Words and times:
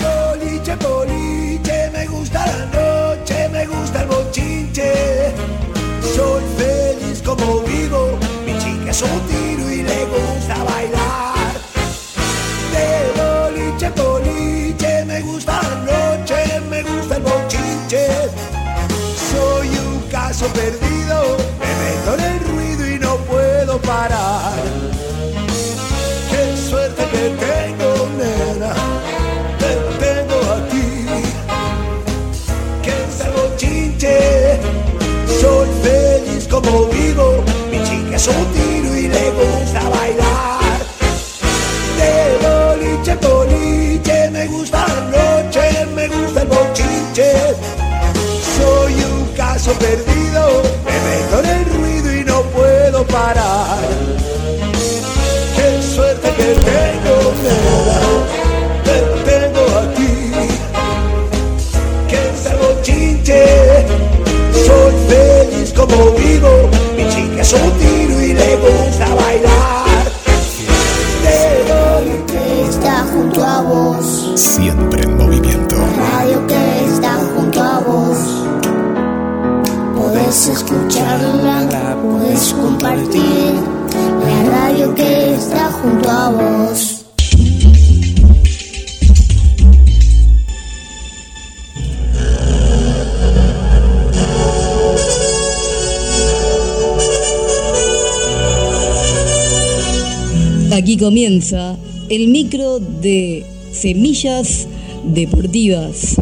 boliche, 0.00 0.76
boliche, 0.76 1.90
me 1.92 2.06
gusta 2.06 2.44
la 2.46 2.66
noche, 2.66 3.48
me 3.50 3.66
gusta 3.66 4.02
el 4.02 4.08
bochinche. 4.08 5.34
Soy 6.14 6.42
feliz 6.56 7.22
como 7.22 7.60
vivo, 7.60 8.18
mi 8.46 8.56
chica 8.58 8.90
es 8.90 9.02
un 9.02 9.20
tiro 9.28 9.70
y 9.70 9.82
le 9.82 10.04
gusta 10.06 10.62
bailar. 10.64 11.54
De 12.72 13.90
boliche, 13.90 15.04
me 15.04 15.20
gusta 15.20 15.60
la 15.62 15.74
noche, 15.92 16.60
me 16.70 16.82
gusta 16.82 17.16
el 17.16 17.22
bochinche. 17.22 18.08
Soy 19.30 19.68
un 19.68 20.00
caso 20.10 20.46
perdido, 20.48 21.36
gusta 39.74 39.88
bailar. 39.88 40.78
De 41.98 42.12
boliche, 42.44 43.14
boliche, 43.16 44.30
me 44.30 44.46
gusta 44.46 44.86
la 44.86 45.00
noche, 45.16 45.86
me 45.94 46.08
gusta 46.08 46.42
el 46.42 46.48
bochinche. 46.48 47.32
Soy 48.56 48.94
un 49.04 49.26
caso 49.36 49.72
perdido, 49.72 50.62
me 50.84 50.96
meto 51.06 51.40
en 51.40 51.46
el 51.58 51.64
ruido 51.76 52.14
y 52.14 52.24
no 52.24 52.42
puedo 52.42 53.04
parar. 53.06 53.78
Qué 55.56 55.82
suerte 55.82 56.28
que 56.36 56.54
tengo, 56.70 57.16
nena 57.42 58.00
te 58.84 58.96
tengo 59.30 59.64
aquí. 59.84 60.14
Que 62.08 62.18
es 62.30 62.46
algo 62.46 62.80
chinche, 62.82 63.44
soy 64.66 64.94
feliz 65.08 65.72
como 65.72 66.10
vivo. 66.12 66.70
Mi 66.96 67.08
chica 67.08 67.42
es 67.42 67.52
un 67.52 67.70
tiro 67.72 68.03
le 68.34 68.56
gusta 68.56 69.06
bailar. 69.14 70.04
De 71.24 71.38
boliche, 71.68 72.24
que 72.26 72.68
está 72.68 73.04
junto 73.12 73.42
a 73.44 73.60
vos, 73.62 74.32
Siempre 74.34 75.02
en 75.02 75.16
movimiento. 75.16 75.76
radio 76.12 76.46
que 76.46 76.84
está 76.92 77.14
junto 77.34 77.62
a 77.62 77.78
vos. 77.80 78.18
Podés 79.96 80.48
escucharla, 80.48 81.96
podés 82.02 82.52
compartir 82.54 83.54
la 84.24 84.50
radio 84.56 84.94
que 84.94 85.34
está 85.34 85.53
Aquí 100.94 101.02
comienza 101.02 101.76
el 102.08 102.28
micro 102.28 102.78
de 102.78 103.44
Semillas 103.72 104.68
Deportivas 105.02 106.14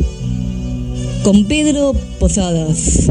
con 1.22 1.44
Pedro 1.44 1.94
Posadas, 2.18 3.10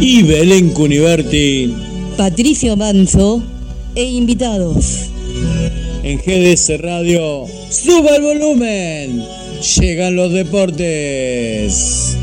Y 0.00 0.22
Belén 0.22 0.70
Cuniverti 0.70 1.74
Patricio 2.16 2.76
Manso 2.76 3.42
e 3.96 4.04
invitados. 4.04 5.06
en 6.04 6.18
GDS 6.18 6.78
Radio. 6.80 7.46
¡Suba 7.68 8.14
el 8.14 8.22
volumen! 8.22 9.24
Llegan 9.80 10.14
los 10.14 10.30
deportes. 10.30 12.16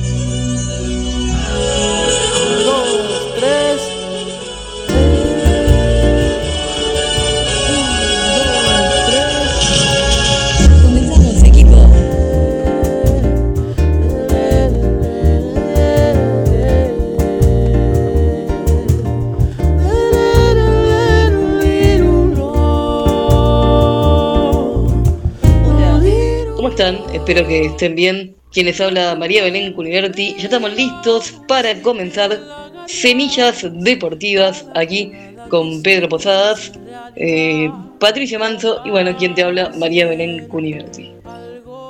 Espero 26.81 27.47
que 27.47 27.65
estén 27.65 27.93
bien. 27.93 28.35
Quienes 28.51 28.81
habla 28.81 29.15
María 29.15 29.43
Belén 29.43 29.71
Cuniverti. 29.73 30.33
Ya 30.39 30.45
estamos 30.45 30.73
listos 30.73 31.31
para 31.47 31.79
comenzar 31.83 32.39
Semillas 32.87 33.63
Deportivas 33.71 34.65
aquí 34.73 35.11
con 35.49 35.83
Pedro 35.83 36.09
Posadas, 36.09 36.71
eh, 37.15 37.69
Patricio 37.99 38.39
Manso 38.39 38.81
y 38.83 38.89
bueno, 38.89 39.15
quien 39.15 39.35
te 39.35 39.43
habla 39.43 39.71
María 39.77 40.07
Belén 40.07 40.47
Cuniverti. 40.47 41.11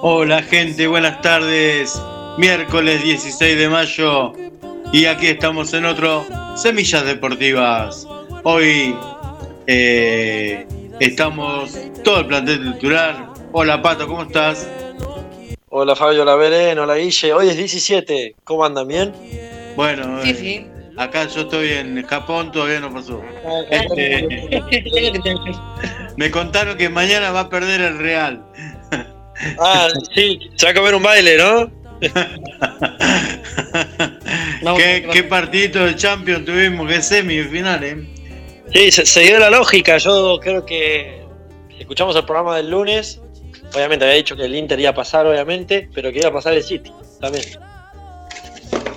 Hola 0.02 0.44
gente, 0.44 0.88
buenas 0.88 1.22
tardes. 1.22 1.98
Miércoles 2.38 3.02
16 3.02 3.58
de 3.58 3.70
mayo 3.70 4.34
y 4.92 5.06
aquí 5.06 5.28
estamos 5.28 5.74
en 5.74 5.86
otro 5.86 6.26
Semillas 6.58 7.06
Deportivas. 7.06 8.06
Hoy 8.44 8.94
eh, 9.68 10.68
estamos 11.00 11.78
todo 12.04 12.20
el 12.20 12.28
plantel 12.28 12.74
titular. 12.74 13.30
Hola 13.54 13.82
Pato, 13.82 14.06
¿cómo 14.06 14.24
estás? 14.24 14.68
Hola 15.74 15.96
Fabio, 15.96 16.24
hola 16.24 16.36
Belén, 16.36 16.78
hola 16.80 16.96
Guille. 16.96 17.34
Hoy 17.34 17.48
es 17.50 17.56
17. 17.56 18.36
¿Cómo 18.44 18.66
andan? 18.66 18.88
¿Bien? 18.90 19.14
Bueno, 19.78 20.22
Sí, 20.22 20.32
eh, 20.32 20.36
sí. 20.36 20.68
acá 20.98 21.26
yo 21.28 21.42
estoy 21.42 21.70
en 21.72 22.06
Japón, 22.06 22.52
todavía 22.52 22.82
no 22.82 22.94
pasó. 22.94 23.22
Este, 23.70 24.28
me 26.18 26.30
contaron 26.30 26.78
que 26.78 26.90
mañana 26.90 27.32
va 27.32 27.40
a 27.42 27.50
perder 27.50 27.80
el 27.82 27.98
Real. 28.00 28.44
Ah, 29.60 29.88
sí, 30.14 30.40
se 30.56 30.66
va 30.66 30.72
a 30.72 30.76
comer 30.76 30.94
un 30.96 31.04
baile, 31.04 31.38
¿no? 31.38 31.72
¿Qué, 34.76 35.08
qué 35.12 35.24
partidito 35.24 35.86
de 35.86 35.96
Champions 35.96 36.44
tuvimos? 36.46 36.92
¿Qué 36.92 37.02
semifinal, 37.02 37.84
eh? 37.84 37.96
Sí, 38.74 38.92
se, 38.92 39.06
se 39.06 39.22
dio 39.22 39.40
la 39.40 39.50
lógica. 39.50 39.98
Yo 40.00 40.38
creo 40.42 40.66
que 40.66 41.24
escuchamos 41.80 42.14
el 42.18 42.26
programa 42.26 42.58
del 42.58 42.70
lunes. 42.70 43.22
Obviamente 43.74 44.06
había 44.06 44.18
dicho 44.18 44.36
que 44.36 44.46
el 44.46 44.56
Inter 44.56 44.80
iba 44.80 44.90
a 44.90 44.94
pasar, 44.96 45.26
obviamente, 45.26 45.90
pero 45.94 46.12
que 46.12 46.20
iba 46.20 46.30
a 46.30 46.34
pasar 46.34 46.54
el 46.54 46.64
City 46.64 46.92
también. 47.20 47.46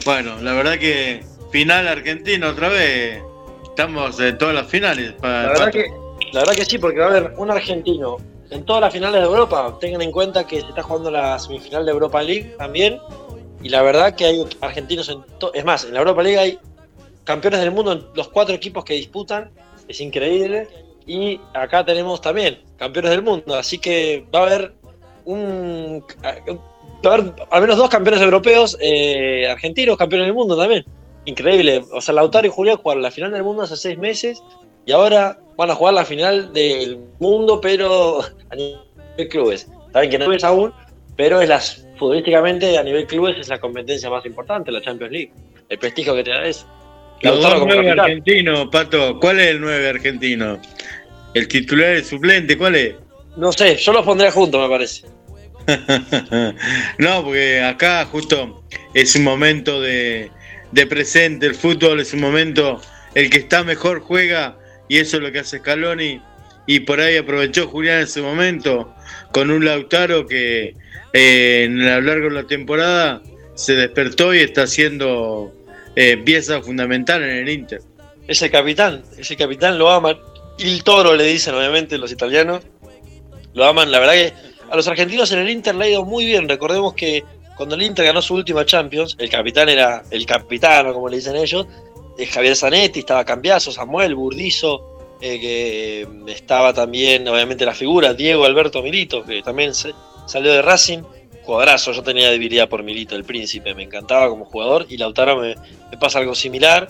Bueno, 0.05 0.41
la 0.41 0.53
verdad 0.53 0.79
que 0.79 1.25
final 1.51 1.87
argentina 1.89 2.49
otra 2.49 2.69
vez. 2.69 3.23
Estamos 3.65 4.21
en 4.21 4.39
todas 4.39 4.55
las 4.55 4.67
finales. 4.67 5.13
Para, 5.15 5.43
La 5.45 5.49
verdad, 5.49 5.71
que, 5.73 5.87
la 6.33 6.41
verdad 6.41 6.55
que 6.55 6.65
sí, 6.65 6.79
porque 6.79 7.01
va 7.01 7.07
a 7.07 7.09
haber 7.11 7.33
un 7.37 7.51
argentino 7.51 8.19
en 8.51 8.65
todas 8.65 8.81
las 8.83 8.93
finales 8.93 9.21
de 9.21 9.27
Europa. 9.27 9.77
Tengan 9.81 10.03
en 10.03 10.13
cuenta 10.13 10.47
que 10.47 10.61
se 10.61 10.69
está 10.69 10.83
jugando 10.83 11.11
la 11.11 11.39
semifinal 11.39 11.85
de 11.85 11.91
Europa 11.93 12.23
League 12.23 12.55
también. 12.59 12.99
Y 13.63 13.71
la 13.71 13.83
verdad 13.83 14.15
que 14.15 14.27
hay 14.27 14.45
argentinos 14.61 15.09
en 15.09 15.23
to- 15.39 15.53
Es 15.55 15.65
más, 15.65 15.85
en 15.85 15.95
la 15.95 16.01
Europa 16.01 16.23
League 16.23 16.39
hay 16.39 16.59
campeones 17.25 17.61
del 17.61 17.71
mundo 17.73 17.93
en 17.93 18.05
los 18.15 18.29
cuatro 18.29 18.55
equipos 18.55 18.85
que 18.85 18.95
disputan. 18.95 19.51
Es 19.89 20.01
increíble. 20.01 20.69
Y 21.07 21.41
acá 21.53 21.85
tenemos 21.85 22.21
también 22.21 22.59
campeones 22.77 23.11
del 23.11 23.23
mundo. 23.23 23.55
Así 23.55 23.79
que 23.79 24.25
va 24.35 24.41
a 24.41 24.43
haber 24.43 24.73
un. 25.25 26.05
Va 26.25 27.11
a 27.11 27.15
haber 27.15 27.33
al 27.51 27.61
menos 27.61 27.77
dos 27.77 27.91
campeones 27.91 28.23
europeos, 28.23 28.79
eh, 28.81 29.47
argentinos, 29.49 29.97
campeones 29.97 30.27
del 30.27 30.35
mundo 30.35 30.57
también. 30.57 30.85
Increíble. 31.27 31.85
O 31.93 32.01
sea, 32.01 32.15
Lautaro 32.15 32.47
y 32.47 32.51
Julián 32.51 32.77
jugaron 32.79 33.03
la 33.03 33.11
final 33.11 33.33
del 33.33 33.43
mundo 33.43 33.63
hace 33.63 33.77
seis 33.77 33.99
meses 33.99 34.43
y 34.87 34.93
ahora 34.93 35.39
van 35.57 35.71
a 35.71 35.75
jugar 35.75 35.95
la 35.95 36.05
final 36.05 36.53
del 36.53 36.99
mundo, 37.19 37.61
pero 37.61 38.21
a 38.51 38.57
nivel 38.57 39.29
clubes. 39.31 39.69
Saben 39.93 40.11
que 40.11 40.19
no 40.19 40.33
es 40.33 40.45
aún, 40.45 40.73
pero 41.17 41.41
es 41.41 41.49
las 41.49 41.87
futbolísticamente 41.99 42.77
a 42.77 42.83
nivel 42.83 43.07
clubes 43.07 43.37
es 43.39 43.49
la 43.49 43.61
competencia 43.61 44.11
más 44.11 44.27
importante, 44.27 44.73
la 44.73 44.83
Champions 44.83 45.13
League. 45.13 45.33
El 45.69 45.79
prestigio 45.79 46.15
que 46.15 46.25
te 46.25 46.31
da 46.31 46.45
es. 46.45 46.67
Los 47.23 47.35
Lautaro 47.35 47.55
dos 47.55 47.61
como 47.61 47.73
nueve 47.75 47.89
capitán. 47.89 48.11
argentinos, 48.11 48.69
Pato. 48.71 49.21
¿Cuál 49.21 49.41
es 49.41 49.47
el 49.49 49.61
nueve 49.61 49.89
argentino? 49.89 50.59
¿El 51.35 51.49
titular, 51.49 51.91
el 51.91 52.05
suplente? 52.05 52.57
¿Cuál 52.57 52.77
es? 52.77 52.95
No 53.37 53.53
sé, 53.53 53.77
yo 53.77 53.93
los 53.93 54.05
pondría 54.05 54.31
juntos, 54.31 54.61
me 54.63 54.69
parece. 54.69 55.03
no, 56.99 57.25
porque 57.25 57.61
acá 57.63 58.05
justo 58.07 58.63
es 58.93 59.15
un 59.17 59.25
momento 59.25 59.81
de, 59.81 60.31
de 60.73 60.87
presente, 60.87 61.47
el 61.47 61.55
fútbol 61.55 62.01
es 62.01 62.13
un 62.13 62.21
momento, 62.21 62.81
el 63.15 63.31
que 63.31 63.39
está 63.39 63.65
mejor 63.65 64.01
juega 64.01 64.59
y 64.89 64.99
eso 64.99 65.17
es 65.17 65.23
lo 65.23 65.33
que 65.33 65.41
hace 65.41 65.59
Scaloni 65.59 66.21
y 66.67 66.81
por 66.81 67.01
ahí 67.01 67.17
aprovechó 67.17 67.67
Julián 67.69 68.01
ese 68.03 68.21
momento 68.23 68.95
con 69.33 69.51
un 69.51 69.65
Lautaro 69.65 70.27
que 70.27 70.75
eh, 71.13 71.65
en- 71.65 71.81
a 71.83 71.97
lo 72.01 72.03
largo 72.03 72.29
de 72.29 72.35
la 72.43 72.47
temporada 72.47 73.23
se 73.55 73.75
despertó 73.75 74.35
y 74.35 74.41
está 74.41 74.67
siendo 74.67 75.53
eh, 75.97 76.17
pieza 76.19 76.61
fundamental 76.61 77.23
en 77.23 77.31
el 77.31 77.49
Inter. 77.49 77.81
Ese 78.29 78.51
capitán, 78.51 79.03
ese 79.19 79.37
capitán 79.37 79.79
lo 79.79 79.91
aman. 79.91 80.17
Il 80.59 80.85
Toro 80.85 81.15
le 81.15 81.25
dicen 81.25 81.55
obviamente 81.55 81.99
los 81.99 82.13
italianos. 82.13 82.63
Lo 83.55 83.65
aman, 83.65 83.91
la 83.91 83.99
verdad 83.99 84.15
que 84.15 84.33
a 84.71 84.77
los 84.77 84.87
argentinos 84.89 85.31
en 85.33 85.41
el 85.41 85.51
Inter 85.51 85.75
le 85.75 85.85
ha 85.85 85.89
ido 85.91 86.05
muy 86.05 86.25
bien. 86.25 86.49
Recordemos 86.49 86.95
que 86.95 87.25
cuando 87.57 87.75
el 87.77 87.83
Inter 87.83 88.07
ganó 88.07 88.21
su 88.21 88.35
última 88.35 88.65
Champions, 88.65 89.17
el 89.19 89.31
capitán 89.31 89.69
era 89.69 90.03
el 90.11 90.27
capitano, 90.27 90.93
como 90.93 91.09
le 91.09 91.17
dicen 91.17 91.37
ellos, 91.37 91.67
eh, 92.19 92.27
Javier 92.27 92.57
Zanetti, 92.57 93.01
estaba 93.01 93.25
Cambiaso, 93.25 93.73
Samuel, 93.73 94.15
Burdizo, 94.15 95.17
eh, 95.21 95.41
que 95.41 96.33
estaba 96.33 96.73
también, 96.73 97.27
obviamente, 97.29 97.65
la 97.65 97.75
figura, 97.75 98.15
Diego 98.15 98.45
Alberto 98.45 98.83
Milito, 98.83 99.25
que 99.25 99.43
también 99.43 99.73
salió 99.75 100.53
de 100.53 100.63
Racing, 100.63 101.03
jugadorazo, 101.45 101.93
yo 101.93 102.03
tenía 102.03 102.31
debilidad 102.31 102.69
por 102.69 102.83
Milito, 102.83 103.15
el 103.15 103.25
príncipe, 103.25 103.75
me 103.75 103.85
encantaba 103.85 104.29
como 104.29 104.45
jugador, 104.45 104.87
y 104.89 104.97
Lautaro 104.97 105.37
me, 105.37 105.55
me 105.91 105.99
pasa 105.99 106.19
algo 106.19 106.35
similar, 106.35 106.89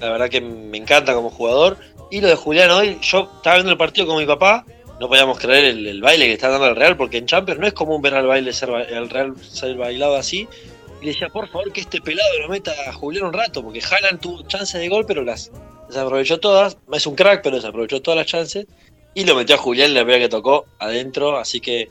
la 0.00 0.10
verdad 0.10 0.28
que 0.28 0.40
me 0.40 0.78
encanta 0.78 1.14
como 1.14 1.30
jugador, 1.30 1.78
y 2.10 2.20
lo 2.20 2.28
de 2.28 2.34
Julián 2.34 2.70
hoy, 2.70 2.98
yo 3.02 3.30
estaba 3.36 3.56
viendo 3.56 3.72
el 3.72 3.78
partido 3.78 4.06
con 4.06 4.18
mi 4.18 4.26
papá, 4.26 4.64
no 5.00 5.08
podíamos 5.08 5.38
creer 5.38 5.64
el, 5.64 6.00
baile 6.00 6.26
que 6.26 6.32
está 6.32 6.48
dando 6.48 6.68
el 6.68 6.76
Real, 6.76 6.96
porque 6.96 7.18
en 7.18 7.26
Champions 7.26 7.60
no 7.60 7.66
es 7.66 7.72
común 7.72 8.00
ver 8.00 8.14
al 8.14 8.26
baile 8.26 8.52
ser, 8.52 8.70
Real 8.70 9.34
ser 9.42 9.76
bailado 9.76 10.16
así, 10.16 10.48
y 11.00 11.06
decía, 11.06 11.28
por 11.28 11.48
favor, 11.48 11.72
que 11.72 11.82
este 11.82 12.00
pelado 12.00 12.28
lo 12.40 12.48
meta 12.48 12.72
a 12.88 12.92
Julián 12.92 13.26
un 13.26 13.32
rato, 13.32 13.62
porque 13.62 13.80
Haaland 13.80 14.20
tuvo 14.20 14.42
chances 14.46 14.80
de 14.80 14.88
gol, 14.88 15.04
pero 15.06 15.22
las 15.22 15.50
desaprovechó 15.88 16.40
todas. 16.40 16.78
Es 16.92 17.06
un 17.06 17.14
crack, 17.14 17.42
pero 17.42 17.56
desaprovechó 17.56 18.00
todas 18.00 18.18
las 18.18 18.26
chances. 18.26 18.66
Y 19.14 19.24
lo 19.24 19.34
metió 19.34 19.54
a 19.54 19.58
Julián, 19.58 19.94
la 19.94 20.00
primera 20.00 20.24
que 20.24 20.28
tocó 20.28 20.66
adentro. 20.78 21.38
Así 21.38 21.60
que, 21.60 21.90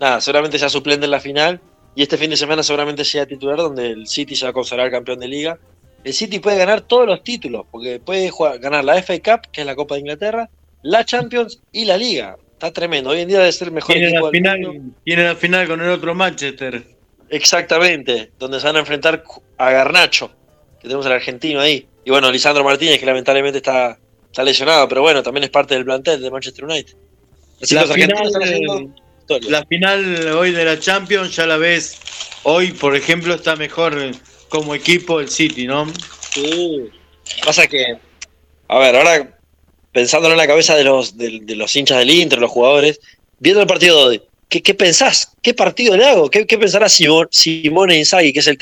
nada, 0.00 0.20
seguramente 0.20 0.58
sea 0.58 0.68
suplente 0.68 1.04
en 1.04 1.10
la 1.10 1.20
final. 1.20 1.60
Y 1.94 2.02
este 2.02 2.18
fin 2.18 2.30
de 2.30 2.36
semana 2.36 2.62
seguramente 2.62 3.04
sea 3.04 3.26
titular, 3.26 3.56
donde 3.56 3.90
el 3.90 4.06
City 4.06 4.36
se 4.36 4.44
va 4.44 4.50
a 4.50 4.54
considerar 4.54 4.90
campeón 4.90 5.18
de 5.18 5.28
liga. 5.28 5.58
El 6.06 6.14
City 6.14 6.38
puede 6.38 6.56
ganar 6.56 6.82
todos 6.82 7.04
los 7.04 7.24
títulos, 7.24 7.66
porque 7.68 7.98
puede 7.98 8.30
ganar 8.60 8.84
la 8.84 9.02
FA 9.02 9.18
Cup, 9.18 9.50
que 9.50 9.62
es 9.62 9.66
la 9.66 9.74
Copa 9.74 9.96
de 9.96 10.02
Inglaterra, 10.02 10.48
la 10.84 11.04
Champions 11.04 11.60
y 11.72 11.84
la 11.84 11.96
Liga. 11.96 12.36
Está 12.52 12.72
tremendo. 12.72 13.10
Hoy 13.10 13.22
en 13.22 13.28
día 13.28 13.40
debe 13.40 13.50
ser 13.50 13.66
el 13.66 13.74
mejor 13.74 13.96
tiene 13.96 14.12
la 14.12 14.30
final, 14.30 14.82
Tiene 15.02 15.24
la 15.24 15.34
final 15.34 15.66
con 15.66 15.80
el 15.80 15.88
otro 15.90 16.14
Manchester. 16.14 16.86
Exactamente, 17.28 18.30
donde 18.38 18.60
se 18.60 18.66
van 18.66 18.76
a 18.76 18.78
enfrentar 18.78 19.24
a 19.58 19.70
Garnacho, 19.72 20.30
que 20.80 20.82
tenemos 20.82 21.04
el 21.06 21.12
argentino 21.12 21.58
ahí. 21.58 21.88
Y 22.04 22.10
bueno, 22.10 22.30
Lisandro 22.30 22.62
Martínez, 22.62 23.00
que 23.00 23.06
lamentablemente 23.06 23.58
está, 23.58 23.98
está 24.26 24.44
lesionado, 24.44 24.86
pero 24.86 25.02
bueno, 25.02 25.24
también 25.24 25.42
es 25.42 25.50
parte 25.50 25.74
del 25.74 25.84
plantel 25.84 26.22
de 26.22 26.30
Manchester 26.30 26.66
United. 26.66 26.94
la, 27.70 27.82
final, 27.82 28.94
la 29.48 29.64
final 29.64 30.28
hoy 30.36 30.52
de 30.52 30.64
la 30.64 30.78
Champions, 30.78 31.34
ya 31.34 31.46
la 31.46 31.56
ves, 31.56 31.98
hoy 32.44 32.70
por 32.70 32.94
ejemplo 32.94 33.34
está 33.34 33.56
mejor 33.56 34.12
como 34.48 34.74
equipo 34.74 35.20
el 35.20 35.28
City, 35.28 35.66
¿no? 35.66 35.86
Sí. 36.32 36.90
Pasa 37.44 37.66
que, 37.66 37.96
a 38.68 38.78
ver, 38.78 38.96
ahora 38.96 39.38
pensándolo 39.92 40.34
en 40.34 40.38
la 40.38 40.46
cabeza 40.46 40.76
de 40.76 40.84
los, 40.84 41.16
de, 41.16 41.42
los 41.56 41.74
hinchas 41.74 41.98
del 41.98 42.10
Inter, 42.10 42.38
los 42.38 42.50
jugadores, 42.50 43.00
viendo 43.38 43.62
el 43.62 43.66
partido 43.66 43.96
de 43.96 44.18
hoy, 44.18 44.22
¿Qué, 44.48 44.74
pensás? 44.74 45.32
¿Qué 45.42 45.54
partido 45.54 45.96
le 45.96 46.04
hago? 46.04 46.30
¿Qué, 46.30 46.44
pensará 46.46 46.88
Simone 46.88 47.96
Inzaghi, 47.96 48.32
que 48.32 48.38
es 48.38 48.46
el 48.46 48.58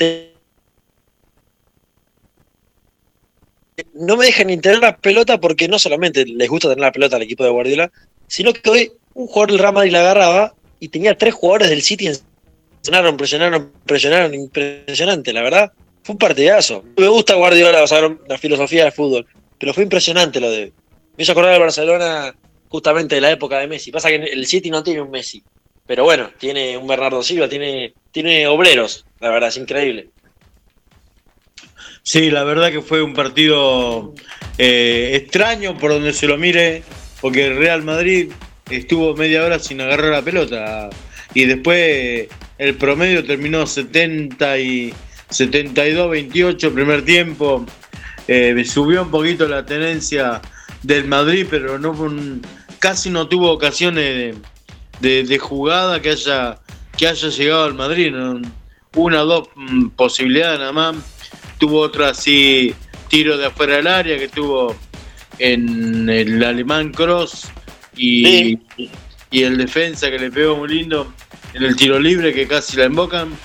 no 3.93 4.15
me 4.15 4.25
dejan 4.25 4.47
ni 4.47 4.57
tener 4.57 4.79
la 4.79 4.97
pelota 4.97 5.39
porque 5.39 5.67
no 5.67 5.79
solamente 5.79 6.25
les 6.25 6.49
gusta 6.49 6.69
tener 6.69 6.81
la 6.81 6.91
pelota 6.91 7.17
al 7.17 7.23
equipo 7.23 7.43
de 7.43 7.49
Guardiola, 7.49 7.91
sino 8.27 8.53
que 8.53 8.69
hoy 8.69 8.91
un 9.13 9.27
jugador 9.27 9.51
del 9.51 9.59
Real 9.59 9.73
Madrid 9.73 9.91
la 9.91 9.99
agarraba 9.99 10.55
y 10.79 10.89
tenía 10.89 11.17
tres 11.17 11.33
jugadores 11.33 11.69
del 11.69 11.81
City 11.81 12.09
presionaron, 12.85 13.17
presionaron, 13.17 13.71
presionaron, 13.85 14.33
impresionante, 14.33 15.33
la 15.33 15.41
verdad. 15.41 15.73
Fue 16.03 16.13
un 16.13 16.19
partidazo. 16.19 16.83
Me 16.97 17.07
gusta 17.07 17.33
Guardiola, 17.33 17.83
la 18.27 18.37
filosofía 18.37 18.83
del 18.83 18.93
fútbol, 18.93 19.25
pero 19.57 19.73
fue 19.73 19.83
impresionante 19.83 20.39
lo 20.39 20.51
de. 20.51 20.71
Me 21.17 21.23
hizo 21.23 21.31
acordar 21.31 21.53
al 21.53 21.61
Barcelona 21.61 22.35
justamente 22.69 23.15
de 23.15 23.21
la 23.21 23.31
época 23.31 23.57
de 23.57 23.67
Messi. 23.67 23.91
Pasa 23.91 24.09
que 24.09 24.15
el 24.15 24.45
City 24.45 24.69
no 24.69 24.83
tiene 24.83 25.01
un 25.01 25.09
Messi. 25.09 25.43
Pero 25.87 26.03
bueno, 26.03 26.31
tiene 26.37 26.77
un 26.77 26.87
Bernardo 26.87 27.23
Silva, 27.23 27.47
tiene, 27.47 27.93
tiene 28.11 28.47
obreros, 28.47 29.05
la 29.19 29.29
verdad, 29.29 29.49
es 29.49 29.57
increíble. 29.57 30.09
Sí, 32.01 32.31
la 32.31 32.43
verdad 32.43 32.71
que 32.71 32.81
fue 32.81 33.01
un 33.01 33.13
partido 33.13 34.13
eh, 34.57 35.11
extraño 35.13 35.77
por 35.77 35.91
donde 35.91 36.13
se 36.13 36.27
lo 36.27 36.37
mire, 36.37 36.83
porque 37.21 37.47
el 37.47 37.57
Real 37.57 37.83
Madrid 37.83 38.31
estuvo 38.69 39.15
media 39.15 39.43
hora 39.43 39.59
sin 39.59 39.79
agarrar 39.79 40.11
la 40.11 40.21
pelota 40.23 40.89
y 41.35 41.45
después 41.45 42.27
el 42.57 42.75
promedio 42.75 43.23
terminó 43.23 43.67
70 43.67 44.57
y 44.57 44.93
72-28 45.29 46.73
primer 46.73 47.05
tiempo. 47.05 47.63
Eh, 48.27 48.65
subió 48.65 49.03
un 49.03 49.11
poquito 49.11 49.47
la 49.47 49.63
tenencia 49.63 50.41
del 50.81 51.05
Madrid, 51.05 51.45
pero 51.47 51.77
no 51.77 51.93
casi 52.79 53.11
no 53.11 53.27
tuvo 53.27 53.51
ocasiones 53.51 54.03
de 54.15 54.35
de, 54.99 55.37
jugada 55.37 56.01
que 56.01 56.11
haya, 56.11 56.59
que 56.97 57.07
haya 57.07 57.29
llegado 57.29 57.65
al 57.65 57.73
Madrid. 57.73 58.13
Una 58.95 59.23
o 59.23 59.25
dos 59.25 59.49
mm, 59.55 59.89
posibilidades 59.89 60.59
nada 60.59 60.71
más. 60.71 60.95
Tuvo 61.57 61.81
otra 61.81 62.09
así, 62.09 62.73
tiro 63.09 63.37
de 63.37 63.45
afuera 63.47 63.77
del 63.77 63.87
área 63.87 64.17
que 64.17 64.27
tuvo 64.27 64.75
en 65.39 66.09
el 66.09 66.43
alemán 66.43 66.91
Cross 66.91 67.47
y, 67.95 68.59
y 69.31 69.43
el 69.43 69.57
defensa 69.57 70.09
que 70.09 70.19
le 70.19 70.31
pegó 70.31 70.57
muy 70.57 70.69
lindo 70.69 71.13
en 71.55 71.63
el 71.63 71.75
tiro 71.75 71.97
libre 71.99 72.33
que 72.33 72.47
casi 72.47 72.77
la 72.77 72.85
invocan. 72.85 73.35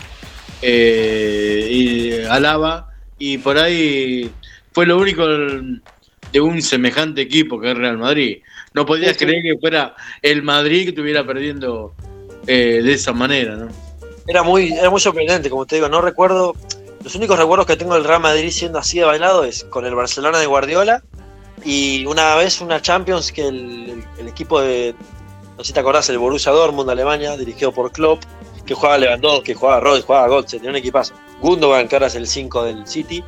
Eh, 0.63 1.69
y 1.71 2.23
Alaba 2.25 2.91
y 3.19 3.39
por 3.39 3.57
ahí 3.57 4.31
fue 4.73 4.85
lo 4.85 4.99
único 4.99 5.27
de 5.27 6.41
un 6.41 6.61
semejante 6.61 7.23
equipo 7.23 7.61
que 7.61 7.71
es 7.71 7.79
Real 7.79 7.99
Madrid. 7.99 8.43
No 8.75 8.85
podías 8.85 9.17
creer 9.17 9.43
que 9.43 9.59
fuera 9.59 9.95
el 10.23 10.43
Madrid 10.43 10.85
que 10.85 10.89
estuviera 10.91 11.25
perdiendo 11.25 11.95
eh, 12.47 12.81
de 12.83 12.93
esa 12.93 13.13
manera, 13.13 13.57
¿no? 13.57 13.69
Era 14.27 14.43
muy, 14.43 14.73
era 14.73 14.91
muy 14.91 15.01
sorprendente, 15.01 15.51
como 15.51 15.67
te 15.67 15.77
digo, 15.77 15.89
no 15.89 16.01
recuerdo. 16.01 16.55
Los 17.03 17.15
únicos 17.15 17.39
recuerdos 17.39 17.67
que 17.67 17.77
tengo 17.77 17.95
del 17.95 18.05
Real 18.05 18.21
Madrid 18.21 18.51
siendo 18.51 18.79
así 18.79 18.99
de 18.99 19.07
bailado 19.07 19.45
es 19.45 19.65
con 19.65 19.87
el 19.87 19.95
Barcelona 19.95 20.39
de 20.39 20.47
Guardiola 20.47 21.03
y 21.65 22.05
una 22.05 22.35
vez 22.37 22.61
una 22.61 22.83
Champions 22.83 23.33
que 23.33 23.49
el, 23.49 24.05
equipo 24.27 24.61
de, 24.61 24.95
no 25.61 25.65
sé 25.65 25.69
si 25.69 25.73
te 25.75 25.81
acordás, 25.81 26.09
el 26.09 26.17
Borussia 26.17 26.53
Dortmund 26.53 26.87
de 26.87 26.93
Alemania, 26.93 27.37
dirigido 27.37 27.71
por 27.71 27.93
Klopp, 27.93 28.23
que 28.65 28.73
jugaba 28.73 28.97
Lewandowski, 28.97 29.45
que 29.45 29.55
jugaba 29.55 29.79
Royce, 29.79 30.07
jugaba 30.07 30.27
Götze, 30.27 30.57
tenía 30.57 30.71
un 30.71 30.77
equipazo. 30.77 31.13
Gundogan, 31.43 31.87
que 31.87 31.97
ahora 31.97 32.07
es 32.07 32.15
el 32.15 32.27
5 32.27 32.65
del 32.65 32.87
City, 32.87 33.23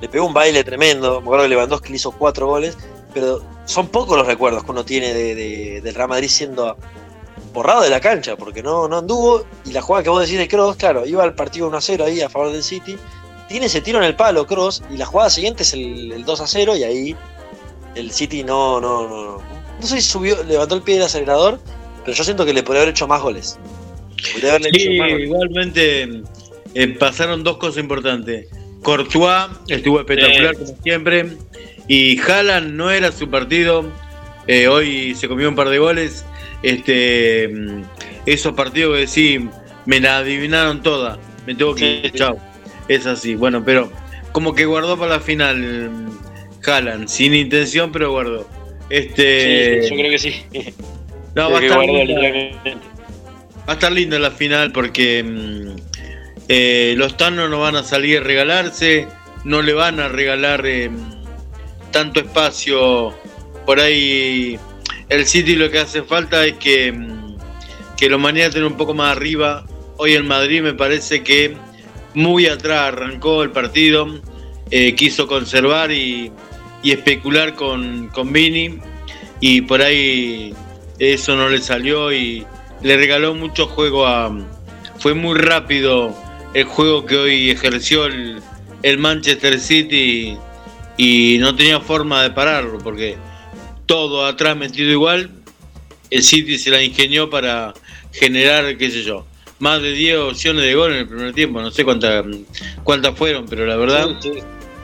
le 0.00 0.08
pegó 0.08 0.24
un 0.24 0.32
baile 0.32 0.64
tremendo. 0.64 1.20
Me 1.20 1.26
acuerdo 1.26 1.44
que 1.44 1.50
Lewandowski 1.50 1.90
le 1.90 1.96
hizo 1.96 2.12
cuatro 2.12 2.46
goles, 2.46 2.78
pero 3.12 3.42
son 3.66 3.88
pocos 3.88 4.16
los 4.16 4.26
recuerdos 4.26 4.64
que 4.64 4.70
uno 4.70 4.82
tiene 4.82 5.12
de, 5.12 5.82
del 5.82 5.94
Real 5.94 6.08
Madrid 6.08 6.28
siendo 6.28 6.74
borrado 7.52 7.82
de 7.82 7.90
la 7.90 8.00
cancha, 8.00 8.34
porque 8.34 8.62
no, 8.62 8.88
no 8.88 8.96
anduvo. 8.96 9.44
Y 9.66 9.72
la 9.72 9.82
jugada 9.82 10.04
que 10.04 10.08
vos 10.08 10.22
decís 10.22 10.38
de 10.38 10.48
Cross, 10.48 10.76
claro, 10.76 11.04
iba 11.04 11.22
al 11.22 11.34
partido 11.34 11.68
1 11.68 11.82
0 11.82 12.04
ahí 12.06 12.22
a 12.22 12.30
favor 12.30 12.50
del 12.50 12.62
City. 12.62 12.96
Tiene 13.46 13.66
ese 13.66 13.82
tiro 13.82 13.98
en 13.98 14.04
el 14.04 14.16
palo, 14.16 14.46
Cross, 14.46 14.82
y 14.90 14.96
la 14.96 15.04
jugada 15.04 15.28
siguiente 15.28 15.64
es 15.64 15.74
el, 15.74 16.24
2 16.24 16.42
0, 16.46 16.76
y 16.76 16.82
ahí 16.82 17.16
el 17.94 18.10
City 18.10 18.42
no, 18.42 18.80
no, 18.80 19.06
no. 19.06 19.53
No 19.80 19.86
sé 19.86 20.00
si 20.00 20.08
subió, 20.08 20.42
levantó 20.44 20.74
el 20.74 20.82
pie 20.82 20.94
del 20.94 21.04
acelerador, 21.04 21.60
pero 22.04 22.16
yo 22.16 22.24
siento 22.24 22.44
que 22.44 22.54
le 22.54 22.62
podría 22.62 22.82
haber 22.82 22.92
hecho 22.92 23.06
más 23.06 23.22
goles. 23.22 23.58
sí, 24.16 25.00
igualmente 25.20 26.22
eh, 26.74 26.88
pasaron 26.98 27.42
dos 27.44 27.58
cosas 27.58 27.78
importantes. 27.82 28.48
Courtois 28.82 29.48
estuvo 29.68 30.00
espectacular 30.00 30.54
como 30.54 30.76
siempre. 30.82 31.32
Y 31.88 32.20
Haaland 32.20 32.74
no 32.74 32.90
era 32.90 33.12
su 33.12 33.28
partido. 33.30 33.84
Eh, 34.46 34.68
hoy 34.68 35.14
se 35.14 35.28
comió 35.28 35.48
un 35.48 35.56
par 35.56 35.68
de 35.68 35.78
goles. 35.78 36.24
Este, 36.62 37.48
mm, 37.48 37.82
esos 38.26 38.54
partidos 38.54 38.94
que 38.94 39.06
decís, 39.06 39.50
me 39.86 40.00
la 40.00 40.18
adivinaron 40.18 40.82
toda. 40.82 41.18
Me 41.46 41.54
tengo 41.54 41.74
que 41.74 42.02
ir, 42.04 42.12
chao. 42.12 42.38
Es 42.88 43.06
así. 43.06 43.34
Bueno, 43.34 43.64
pero 43.64 43.90
como 44.32 44.54
que 44.54 44.66
guardó 44.66 44.98
para 44.98 45.12
la 45.12 45.20
final 45.20 45.90
mm, 45.90 46.68
Haaland, 46.68 47.08
sin 47.08 47.34
intención, 47.34 47.92
pero 47.92 48.10
guardó. 48.10 48.46
Este, 48.90 49.88
yo 49.88 49.96
creo 49.96 50.10
que 50.10 50.18
sí. 50.18 50.44
No, 51.34 51.50
va 51.50 51.58
a, 51.58 51.62
estar 51.62 51.84
lindo, 51.84 52.22
va 53.66 53.72
a 53.72 53.72
estar 53.72 53.90
lindo 53.90 54.18
la 54.20 54.30
final 54.30 54.70
porque 54.70 55.22
mm, 55.24 55.76
eh, 56.48 56.94
los 56.96 57.16
Thanos 57.16 57.50
no 57.50 57.58
van 57.58 57.74
a 57.76 57.82
salir 57.82 58.18
a 58.18 58.20
regalarse, 58.20 59.08
no 59.44 59.62
le 59.62 59.72
van 59.72 59.98
a 59.98 60.08
regalar 60.08 60.64
eh, 60.66 60.90
tanto 61.90 62.20
espacio 62.20 63.14
por 63.66 63.80
ahí. 63.80 64.58
El 65.08 65.26
City 65.26 65.56
lo 65.56 65.70
que 65.70 65.80
hace 65.80 66.02
falta 66.02 66.44
es 66.46 66.54
que, 66.54 66.92
mm, 66.92 67.36
que 67.96 68.08
lo 68.08 68.22
tener 68.22 68.64
un 68.64 68.76
poco 68.76 68.94
más 68.94 69.16
arriba. 69.16 69.66
Hoy 69.96 70.14
en 70.14 70.26
Madrid 70.26 70.62
me 70.62 70.74
parece 70.74 71.22
que 71.22 71.56
muy 72.14 72.46
atrás 72.46 72.92
arrancó 72.92 73.42
el 73.42 73.50
partido, 73.50 74.20
eh, 74.70 74.94
quiso 74.94 75.26
conservar 75.26 75.90
y, 75.90 76.30
especular 76.92 77.54
con, 77.54 78.08
con 78.08 78.32
Vini 78.32 78.78
y 79.40 79.62
por 79.62 79.82
ahí 79.82 80.54
eso 80.98 81.36
no 81.36 81.48
le 81.48 81.60
salió 81.60 82.12
y 82.12 82.46
le 82.82 82.96
regaló 82.96 83.34
mucho 83.34 83.66
juego 83.66 84.06
a... 84.06 84.32
Fue 84.98 85.14
muy 85.14 85.38
rápido 85.38 86.14
el 86.54 86.64
juego 86.64 87.04
que 87.04 87.16
hoy 87.16 87.50
ejerció 87.50 88.06
el, 88.06 88.40
el 88.82 88.98
Manchester 88.98 89.58
City 89.58 90.36
y 90.96 91.38
no 91.38 91.56
tenía 91.56 91.80
forma 91.80 92.22
de 92.22 92.30
pararlo, 92.30 92.78
porque 92.78 93.16
todo 93.86 94.24
atrás 94.24 94.56
metido 94.56 94.90
igual, 94.90 95.30
el 96.10 96.22
City 96.22 96.58
se 96.58 96.70
la 96.70 96.82
ingenió 96.82 97.28
para 97.28 97.74
generar, 98.12 98.76
qué 98.76 98.90
sé 98.90 99.02
yo, 99.02 99.26
más 99.58 99.82
de 99.82 99.92
10 99.92 100.18
opciones 100.18 100.64
de 100.64 100.74
gol 100.74 100.92
en 100.92 100.98
el 100.98 101.08
primer 101.08 101.32
tiempo. 101.32 101.60
No 101.60 101.70
sé 101.70 101.84
cuántas 101.84 102.24
cuántas 102.82 103.16
fueron, 103.16 103.46
pero 103.46 103.66
la 103.66 103.76
verdad 103.76 104.08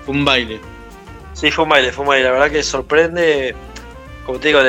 fue 0.05 0.15
un 0.15 0.25
baile. 0.25 0.59
Sí, 1.41 1.51
fue 1.51 1.65
un 1.65 1.71
baile, 1.71 1.91
fue 1.91 2.03
un 2.03 2.09
baile. 2.09 2.25
La 2.25 2.33
verdad 2.33 2.51
que 2.51 2.63
sorprende. 2.63 3.55
Como 4.27 4.39
te 4.39 4.49
digo, 4.49 4.61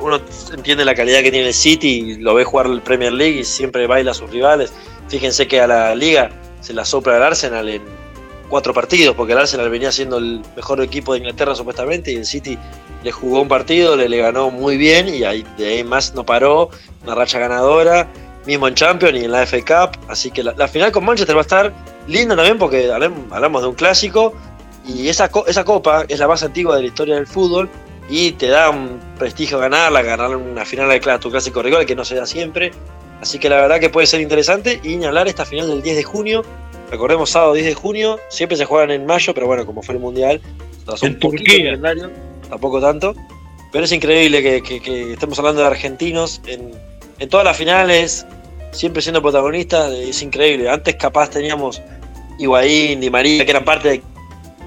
uno 0.00 0.20
entiende 0.54 0.84
la 0.86 0.94
calidad 0.94 1.20
que 1.20 1.30
tiene 1.30 1.48
el 1.48 1.54
City 1.54 2.16
lo 2.18 2.34
ve 2.34 2.44
jugar 2.44 2.66
el 2.66 2.80
Premier 2.80 3.12
League 3.12 3.40
y 3.40 3.44
siempre 3.44 3.86
baila 3.86 4.12
a 4.12 4.14
sus 4.14 4.30
rivales. 4.30 4.72
Fíjense 5.08 5.46
que 5.46 5.60
a 5.60 5.66
la 5.66 5.94
liga 5.94 6.30
se 6.60 6.72
la 6.72 6.86
sopla 6.86 7.18
el 7.18 7.22
Arsenal 7.22 7.68
en 7.68 7.82
cuatro 8.48 8.72
partidos, 8.72 9.14
porque 9.14 9.34
el 9.34 9.38
Arsenal 9.40 9.68
venía 9.68 9.92
siendo 9.92 10.16
el 10.16 10.40
mejor 10.56 10.80
equipo 10.80 11.12
de 11.12 11.18
Inglaterra 11.18 11.54
supuestamente 11.54 12.10
y 12.12 12.16
el 12.16 12.24
City 12.24 12.58
le 13.04 13.12
jugó 13.12 13.42
un 13.42 13.48
partido, 13.48 13.94
le, 13.94 14.08
le 14.08 14.16
ganó 14.16 14.50
muy 14.50 14.78
bien 14.78 15.08
y 15.08 15.24
ahí, 15.24 15.44
de 15.58 15.66
ahí 15.66 15.84
más 15.84 16.14
no 16.14 16.24
paró, 16.24 16.70
una 17.02 17.14
racha 17.14 17.38
ganadora, 17.38 18.08
mismo 18.46 18.66
en 18.68 18.74
Champions 18.74 19.20
y 19.20 19.24
en 19.24 19.32
la 19.32 19.46
FA 19.46 19.58
Cup, 19.58 19.98
así 20.08 20.30
que 20.30 20.42
la, 20.42 20.68
final 20.68 20.92
con 20.92 21.04
Manchester 21.04 21.36
va 21.36 21.40
a 21.40 21.42
estar 21.42 21.72
linda 22.06 22.34
también 22.34 22.58
porque 22.58 22.90
hablamos 22.90 23.62
de 23.62 23.68
un 23.68 23.74
clásico 23.74 24.34
y 24.86 25.08
esa, 25.08 25.30
esa 25.46 25.64
copa 25.64 26.04
es 26.08 26.18
la 26.18 26.28
más 26.28 26.42
antigua 26.42 26.76
de 26.76 26.82
la 26.82 26.88
historia 26.88 27.14
del 27.14 27.26
fútbol 27.26 27.68
y 28.08 28.32
te 28.32 28.48
da 28.48 28.70
un 28.70 29.00
prestigio 29.18 29.58
ganarla, 29.58 30.02
ganar 30.02 30.36
una 30.36 30.64
final 30.64 30.88
de 30.88 31.18
tu 31.18 31.30
clásico 31.30 31.62
rival 31.62 31.86
que 31.86 31.94
no 31.94 32.04
se 32.04 32.16
da 32.16 32.26
siempre, 32.26 32.72
Así 33.22 33.38
que 33.38 33.48
la 33.48 33.60
verdad 33.60 33.78
que 33.78 33.88
puede 33.88 34.08
ser 34.08 34.20
interesante 34.20 34.80
y 34.82 34.96
ni 34.96 35.04
hablar 35.04 35.28
esta 35.28 35.46
final 35.46 35.68
del 35.68 35.80
10 35.80 35.96
de 35.96 36.02
junio. 36.02 36.42
Recordemos 36.90 37.30
sábado 37.30 37.52
10 37.52 37.66
de 37.66 37.74
junio, 37.74 38.18
siempre 38.28 38.56
se 38.56 38.64
juegan 38.64 38.90
en 38.90 39.06
mayo, 39.06 39.32
pero 39.32 39.46
bueno, 39.46 39.64
como 39.64 39.80
fue 39.80 39.94
el 39.94 40.00
mundial, 40.00 40.40
en 41.02 41.18
Turquía. 41.20 41.80
tampoco 42.50 42.80
tanto. 42.80 43.14
Pero 43.70 43.84
es 43.84 43.92
increíble 43.92 44.42
que, 44.42 45.12
estemos 45.12 45.38
hablando 45.38 45.60
de 45.60 45.68
argentinos 45.68 46.42
en, 46.46 47.28
todas 47.28 47.44
las 47.44 47.56
finales, 47.56 48.26
siempre 48.72 49.00
siendo 49.00 49.22
protagonistas, 49.22 49.92
es 49.92 50.20
increíble. 50.20 50.68
Antes 50.68 50.96
capaz 50.96 51.30
teníamos 51.30 51.80
Higuaín, 52.40 53.00
Di 53.00 53.08
María, 53.08 53.44
que 53.44 53.52
eran 53.52 53.64
parte 53.64 53.88
de 53.88 54.02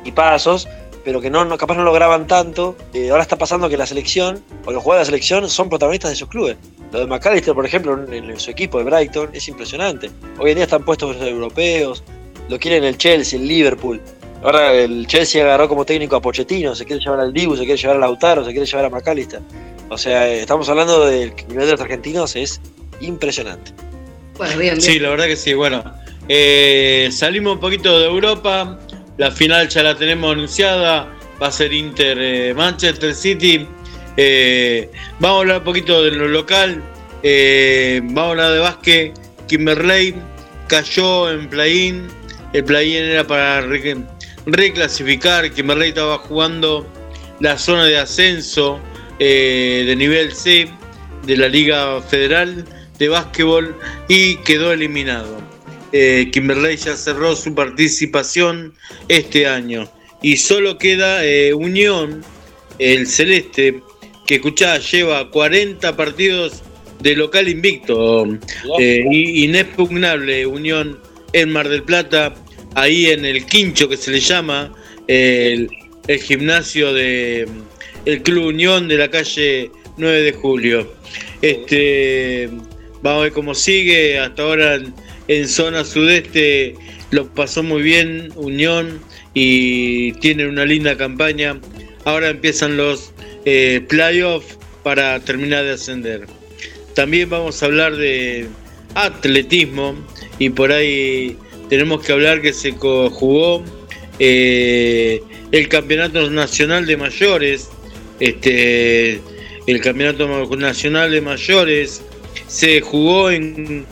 equipazos, 0.06 0.68
pero 1.04 1.22
que 1.22 1.30
no, 1.30 1.58
capaz 1.58 1.76
no 1.76 1.84
lograban 1.84 2.28
tanto. 2.28 2.76
Eh, 2.94 3.10
ahora 3.10 3.24
está 3.24 3.38
pasando 3.38 3.70
que 3.70 3.78
la 3.78 3.86
selección, 3.86 4.44
o 4.66 4.72
los 4.72 4.84
jugadores 4.84 5.08
de 5.08 5.12
la 5.12 5.16
selección, 5.18 5.50
son 5.50 5.70
protagonistas 5.70 6.12
de 6.12 6.16
sus 6.16 6.30
clubes. 6.30 6.58
Lo 6.92 7.00
de 7.00 7.08
McAllister, 7.08 7.54
por 7.54 7.66
ejemplo, 7.66 8.12
en, 8.12 8.40
su 8.40 8.52
equipo 8.52 8.78
de 8.78 8.86
Brighton, 8.86 9.30
es 9.34 9.48
impresionante. 9.48 10.10
Hoy 10.40 10.52
en 10.52 10.56
día 10.56 10.64
están 10.66 10.84
puestos 10.84 11.16
los 11.16 11.28
europeos, 11.28 12.04
lo 12.50 12.60
quieren 12.60 12.84
el 12.84 12.98
Chelsea, 12.98 13.40
el 13.40 13.48
Liverpool. 13.48 14.02
Ahora 14.44 14.74
el 14.74 15.08
Chelsea 15.08 15.44
agarró 15.44 15.68
como 15.68 15.86
técnico 15.86 16.16
a 16.16 16.22
Pochettino, 16.22 16.76
se 16.76 16.86
quiere 16.86 17.02
llevar 17.02 17.20
al 17.20 17.34
Dibu, 17.34 17.56
se 17.56 17.66
quiere 17.66 17.82
llevar 17.82 17.98
a 17.98 18.00
Lautaro, 18.00 18.46
se 18.46 18.52
quiere 18.52 18.66
llevar 18.66 18.86
a 18.86 18.90
McAllister. 18.90 19.42
O 19.90 19.98
sea, 19.98 20.28
estamos 20.28 20.70
hablando 20.70 21.06
del 21.06 21.34
nivel 21.50 21.66
de 21.66 21.72
los 21.72 21.82
argentinos, 21.82 22.36
es 22.36 22.62
impresionante. 23.00 23.72
Bueno, 24.38 24.58
bien, 24.58 24.82
Sí, 24.82 25.00
la 25.00 25.10
verdad 25.10 25.26
que 25.26 25.36
sí. 25.36 25.54
Bueno, 25.54 25.84
eh, 26.28 27.10
salimos 27.12 27.54
un 27.54 27.60
poquito 27.60 28.00
de 28.00 28.06
Europa, 28.08 28.80
la 29.18 29.32
final 29.32 29.70
ya 29.70 29.84
la 29.84 29.96
tenemos 29.96 30.34
anunciada, 30.34 31.08
va 31.42 31.48
a 31.48 31.52
ser 31.52 31.74
Inter 31.74 32.18
eh, 32.20 32.54
Manchester 32.54 33.14
City. 33.14 33.68
Eh, 34.18 34.90
vamos 35.20 35.38
a 35.38 35.40
hablar 35.42 35.58
un 35.60 35.64
poquito 35.64 36.04
de 36.04 36.12
lo 36.12 36.28
local. 36.28 36.84
Eh, 37.24 38.02
vamos 38.04 38.24
a 38.24 38.30
hablar 38.32 38.52
de 38.54 38.60
básquet. 38.60 39.14
Kimberley 39.48 40.16
cayó 40.68 41.32
en 41.32 41.50
play-in. 41.50 42.08
El 42.54 42.64
play-in 42.64 43.04
era 43.04 43.26
para 43.26 43.62
reclasificar. 44.46 45.52
Kimberley 45.52 45.90
estaba 45.90 46.18
jugando 46.20 46.86
la 47.40 47.58
zona 47.58 47.86
de 47.86 47.98
ascenso 47.98 48.80
de 49.20 49.94
nivel 49.98 50.34
C 50.34 50.68
de 51.24 51.38
la 51.38 51.48
Liga 51.48 52.02
Federal 52.02 52.66
de 52.98 53.10
Básquetbol 53.10 53.76
y 54.08 54.38
quedó 54.38 54.72
eliminado. 54.72 55.45
Kimberley 55.92 56.78
ya 56.78 56.96
cerró 56.96 57.36
su 57.36 57.54
participación 57.56 58.74
este 59.08 59.48
año. 59.48 59.90
Y 60.22 60.38
solo 60.38 60.78
queda 60.78 61.22
Unión, 61.56 62.24
el 62.80 63.08
Celeste, 63.08 63.82
que 64.26 64.36
escuchá, 64.36 64.80
lleva 64.80 65.30
40 65.30 65.96
partidos 65.96 66.64
de 67.02 67.16
local 67.16 67.48
invicto, 67.48 68.26
eh, 68.80 69.04
inexpugnable 69.12 70.46
Unión 70.46 71.00
en 71.34 71.52
Mar 71.52 71.70
del 71.70 71.84
Plata, 71.84 72.34
ahí 72.76 73.08
en 73.08 73.26
el 73.26 73.46
quincho 73.46 73.88
que 73.88 73.98
se 73.98 74.12
le 74.12 74.20
llama, 74.20 74.74
el, 75.08 75.70
gimnasio 76.08 76.94
de 76.94 77.48
el 78.06 78.22
Club 78.22 78.48
Unión 78.48 78.88
de 78.88 78.98
la 78.98 79.10
calle 79.10 79.72
9 79.98 80.22
de 80.22 80.32
Julio. 80.34 80.94
Este, 81.42 82.50
vamos 83.02 83.20
a 83.20 83.24
ver 83.24 83.32
cómo 83.34 83.54
sigue, 83.54 84.20
hasta 84.20 84.44
ahora 84.44 84.80
en, 85.28 85.48
zona 85.48 85.84
sudeste 85.84 86.76
lo 87.12 87.28
pasó 87.28 87.64
muy 87.64 87.82
bien 87.82 88.32
Unión 88.36 89.00
y 89.34 90.14
tiene 90.14 90.48
una 90.48 90.66
linda 90.66 90.98
campaña. 90.98 91.60
Ahora 92.04 92.30
empiezan 92.30 92.78
los 92.78 93.12
eh, 93.46 93.82
playoff 93.88 94.44
para 94.84 95.20
terminar 95.20 95.64
de 95.64 95.72
ascender. 95.72 96.28
También 96.94 97.30
vamos 97.30 97.62
a 97.62 97.66
hablar 97.66 97.96
de 97.96 98.48
atletismo 98.94 99.96
y 100.40 100.50
por 100.50 100.72
ahí 100.72 101.38
tenemos 101.70 102.04
que 102.04 102.14
hablar 102.14 102.42
que 102.42 102.54
se 102.54 102.72
jugó 102.72 103.64
eh, 104.20 105.22
el 105.52 105.68
campeonato 105.68 106.30
nacional 106.30 106.86
de 106.86 106.98
mayores, 106.98 107.70
este, 108.20 109.20
el 109.68 109.82
campeonato 109.82 110.56
nacional 110.56 111.12
de 111.12 111.22
mayores 111.22 112.02
se 112.48 112.82
jugó 112.82 113.32
en, 113.32 113.86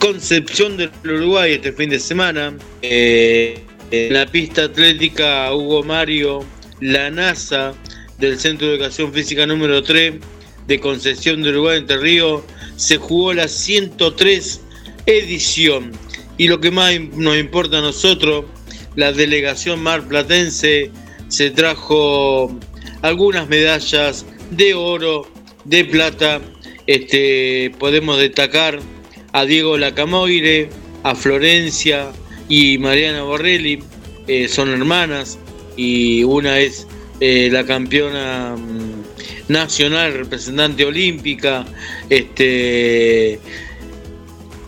Concepción 0.00 0.76
del 0.76 0.90
Uruguay 1.04 1.52
este 1.52 1.72
fin 1.72 1.90
de 1.90 2.00
semana. 2.00 2.56
Eh, 2.82 3.62
en 3.92 4.12
la 4.12 4.26
pista 4.26 4.64
atlética 4.64 5.54
Hugo 5.54 5.84
Mario, 5.84 6.44
la 6.80 7.08
NASA 7.08 7.72
del 8.18 8.38
Centro 8.38 8.66
de 8.66 8.74
Educación 8.74 9.12
Física 9.12 9.46
número 9.46 9.82
3 9.82 10.14
de 10.66 10.80
Concesión 10.80 11.42
de 11.42 11.50
Uruguay 11.50 11.78
Entre 11.78 11.98
Ríos 11.98 12.42
se 12.76 12.96
jugó 12.96 13.32
la 13.32 13.46
103 13.46 14.60
edición. 15.06 15.92
Y 16.36 16.48
lo 16.48 16.60
que 16.60 16.72
más 16.72 16.92
nos 17.14 17.36
importa 17.36 17.78
a 17.78 17.82
nosotros, 17.82 18.44
la 18.96 19.12
delegación 19.12 19.80
marplatense 19.80 20.90
se 21.28 21.50
trajo 21.50 22.58
algunas 23.02 23.48
medallas 23.48 24.26
de 24.50 24.74
oro, 24.74 25.30
de 25.64 25.84
plata. 25.84 26.40
Este, 26.86 27.70
podemos 27.78 28.18
destacar 28.18 28.80
a 29.32 29.44
Diego 29.44 29.76
Lacamoire, 29.76 30.70
a 31.02 31.14
Florencia 31.14 32.10
y 32.48 32.78
Mariana 32.78 33.22
Borrelli, 33.22 33.82
eh, 34.26 34.48
son 34.48 34.70
hermanas 34.70 35.38
y 35.76 36.22
una 36.24 36.58
es 36.58 36.86
eh, 37.20 37.48
la 37.50 37.64
campeona 37.64 38.56
mm, 38.56 39.52
nacional, 39.52 40.14
representante 40.14 40.84
olímpica, 40.84 41.64
este, 42.08 43.38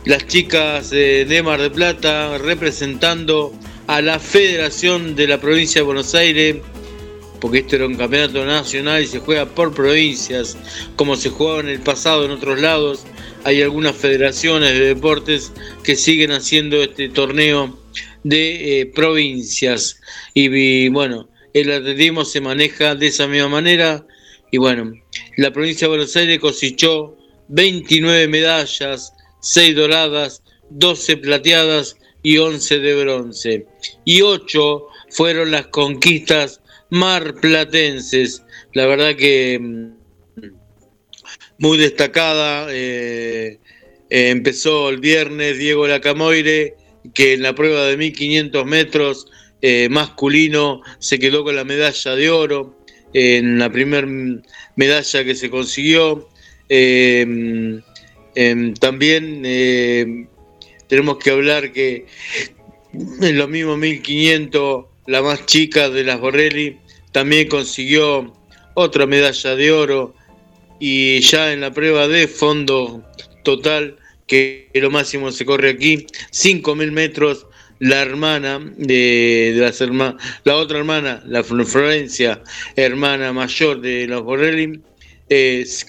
las 0.05 0.27
chicas 0.27 0.91
de 0.91 1.43
Mar 1.45 1.61
de 1.61 1.71
Plata 1.71 2.39
representando 2.39 3.53
a 3.91 4.01
la 4.01 4.21
Federación 4.21 5.17
de 5.17 5.27
la 5.27 5.41
Provincia 5.41 5.81
de 5.81 5.85
Buenos 5.85 6.15
Aires, 6.15 6.59
porque 7.41 7.59
este 7.59 7.75
era 7.75 7.87
un 7.87 7.97
campeonato 7.97 8.45
nacional 8.45 9.03
y 9.03 9.09
se 9.09 9.19
juega 9.19 9.47
por 9.47 9.75
provincias, 9.75 10.57
como 10.95 11.17
se 11.17 11.31
jugaba 11.31 11.59
en 11.59 11.71
el 11.71 11.81
pasado 11.81 12.25
en 12.25 12.31
otros 12.31 12.61
lados. 12.61 13.05
Hay 13.45 13.63
algunas 13.63 13.97
federaciones 13.97 14.73
de 14.73 14.95
deportes 14.95 15.53
que 15.83 15.97
siguen 15.97 16.33
haciendo 16.33 16.83
este 16.83 17.09
torneo 17.09 17.79
de 18.23 18.81
eh, 18.81 18.87
provincias. 18.87 20.01
y 20.35 20.89
bueno, 20.89 21.29
el 21.53 21.73
atletismo 21.73 22.25
se 22.25 22.41
maneja 22.41 22.95
de 22.95 23.09
esa 23.09 23.27
misma 23.27 23.49
manera. 23.49 24.07
Y 24.51 24.59
bueno, 24.59 24.93
la 25.37 25.53
provincia 25.53 25.87
de 25.87 25.97
Buenos 25.97 26.17
Aires 26.17 26.39
cosechó 26.39 27.17
29 27.49 28.29
medallas, 28.29 29.13
6 29.41 29.75
doradas, 29.75 30.43
12 30.71 31.17
plateadas 31.19 31.97
y 32.23 32.39
11 32.39 32.79
de 32.79 32.95
bronce. 32.95 33.67
Y 34.05 34.23
8 34.23 34.87
fueron 35.11 35.51
las 35.51 35.67
conquistas 35.69 36.61
marplatenses. 36.91 38.43
La 38.75 38.87
verdad 38.87 39.17
que 39.17 39.59
mm, 39.61 40.00
muy 41.61 41.79
destacada. 41.79 42.67
Eh, 42.71 43.59
eh, 44.09 44.31
empezó 44.31 44.89
el 44.89 44.99
viernes 44.99 45.59
Diego 45.59 45.87
Lacamoire, 45.87 46.75
que 47.15 47.35
en 47.35 47.43
la 47.43 47.55
prueba 47.55 47.85
de 47.85 47.97
1500 47.97 48.67
metros 48.67 49.27
eh, 49.63 49.89
masculino 49.89 50.81
se 50.99 51.19
quedó 51.19 51.45
con 51.45 51.55
la 51.55 51.65
medalla 51.65 52.17
de 52.17 52.31
oro 52.31 52.77
en 53.13 53.59
la 53.59 53.71
primera 53.71 54.09
medalla 54.75 55.25
que 55.25 55.35
se 55.35 55.51
consiguió. 55.51 56.29
Em, 56.69 57.83
también 58.79 59.43
tenemos 60.87 61.19
que 61.19 61.31
hablar 61.31 61.73
que 61.73 62.07
en 63.21 63.37
los 63.37 63.49
mismos 63.49 63.77
1500, 63.77 64.87
la 65.07 65.21
más 65.21 65.45
chica 65.47 65.91
de 65.91 66.05
las 66.05 66.21
Borrelli 66.21 66.79
también 67.13 67.49
consiguió 67.49 68.33
otra 68.75 69.07
medalla 69.07 69.57
de 69.57 69.73
oro 69.73 70.15
y 70.81 71.21
ya 71.21 71.53
en 71.53 71.61
la 71.61 71.73
prueba 71.73 72.09
de 72.09 72.27
fondo 72.27 73.05
total, 73.45 73.97
que 74.27 74.71
lo 74.75 74.91
máximo 74.91 75.31
se 75.31 75.45
corre 75.45 75.71
aquí, 75.71 76.07
5.000 76.33 76.91
metros, 76.91 77.47
la 77.81 78.03
hermana 78.03 78.61
de, 78.77 79.55
las 79.57 79.81
hermanas, 79.81 80.23
la 80.45 80.57
otra 80.57 80.79
hermana, 80.79 81.23
la 81.27 81.43
Florencia, 81.43 82.43
hermana 82.77 83.33
mayor 83.33 83.81
de 83.81 84.07
los 84.07 84.23
Borrelli, 84.23 84.81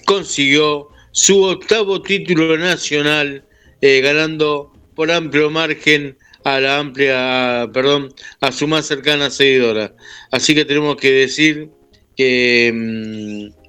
consiguió 0.04 0.88
su 1.12 1.42
octavo 1.42 2.00
título 2.02 2.56
nacional, 2.56 3.44
eh, 3.80 4.00
ganando 4.00 4.72
por 4.94 5.10
amplio 5.10 5.50
margen 5.50 6.16
a 6.44 6.60
la 6.60 6.78
amplia, 6.78 7.68
perdón, 7.72 8.14
a 8.40 8.52
su 8.52 8.66
más 8.66 8.86
cercana 8.86 9.30
seguidora. 9.30 9.94
Así 10.30 10.54
que 10.54 10.64
tenemos 10.64 10.96
que 10.96 11.10
decir 11.12 11.68
que 12.16 12.72
mm, 12.74 13.61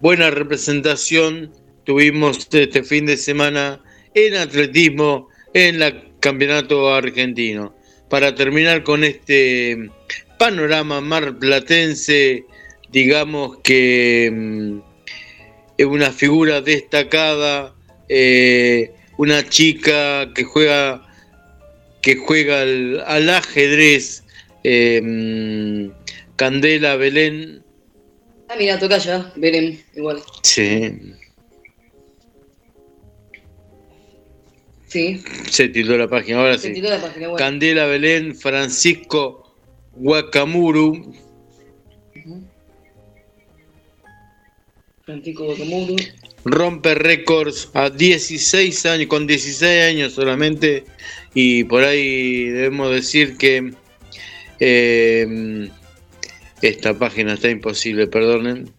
buena 0.00 0.30
representación 0.30 1.52
tuvimos 1.84 2.48
este 2.52 2.82
fin 2.82 3.06
de 3.06 3.16
semana 3.16 3.80
en 4.14 4.34
atletismo 4.34 5.28
en 5.54 5.82
el 5.82 6.12
campeonato 6.20 6.94
argentino. 6.94 7.74
Para 8.08 8.34
terminar 8.34 8.82
con 8.82 9.04
este 9.04 9.90
panorama 10.38 11.00
marplatense, 11.00 12.44
digamos 12.90 13.58
que 13.62 14.30
mm, 14.32 14.78
es 15.78 15.86
una 15.86 16.10
figura 16.10 16.60
destacada, 16.60 17.74
eh, 18.08 18.92
una 19.16 19.46
chica 19.48 20.32
que 20.34 20.44
juega 20.44 21.04
que 22.02 22.16
juega 22.16 22.62
al, 22.62 23.28
ajedrez, 23.28 24.24
eh, 24.64 25.00
mm, 25.02 25.90
Candela 26.36 26.96
Belén. 26.96 27.64
Ah, 28.48 28.54
mira, 28.58 28.78
toca 28.78 28.98
ya, 28.98 29.30
Belén, 29.36 29.82
igual. 29.94 30.22
Sí. 30.42 31.14
Sí. 34.86 35.22
Se 35.50 35.68
tituló 35.68 35.98
la 35.98 36.08
página, 36.08 36.38
ahora 36.38 36.56
Se 36.56 36.68
sí. 36.68 36.74
tituló 36.74 36.90
la 36.96 37.02
página, 37.02 37.28
bueno. 37.28 37.36
Candela 37.36 37.84
Belén, 37.86 38.34
Francisco 38.34 39.54
Guacamuru. 39.96 41.12
Francisco 45.04 45.44
Guacamuru. 45.44 45.96
Rompe 46.44 46.94
récords 46.94 47.68
a 47.74 47.90
16 47.90 48.86
años, 48.86 49.08
con 49.08 49.26
16 49.26 49.84
años 49.84 50.12
solamente. 50.14 50.84
Y 51.34 51.64
por 51.64 51.84
ahí 51.84 52.44
debemos 52.48 52.90
decir 52.90 53.36
que 53.36 53.72
eh, 54.60 55.68
esta 56.62 56.94
página 56.98 57.34
está 57.34 57.48
imposible, 57.50 58.06
perdonen. 58.06 58.70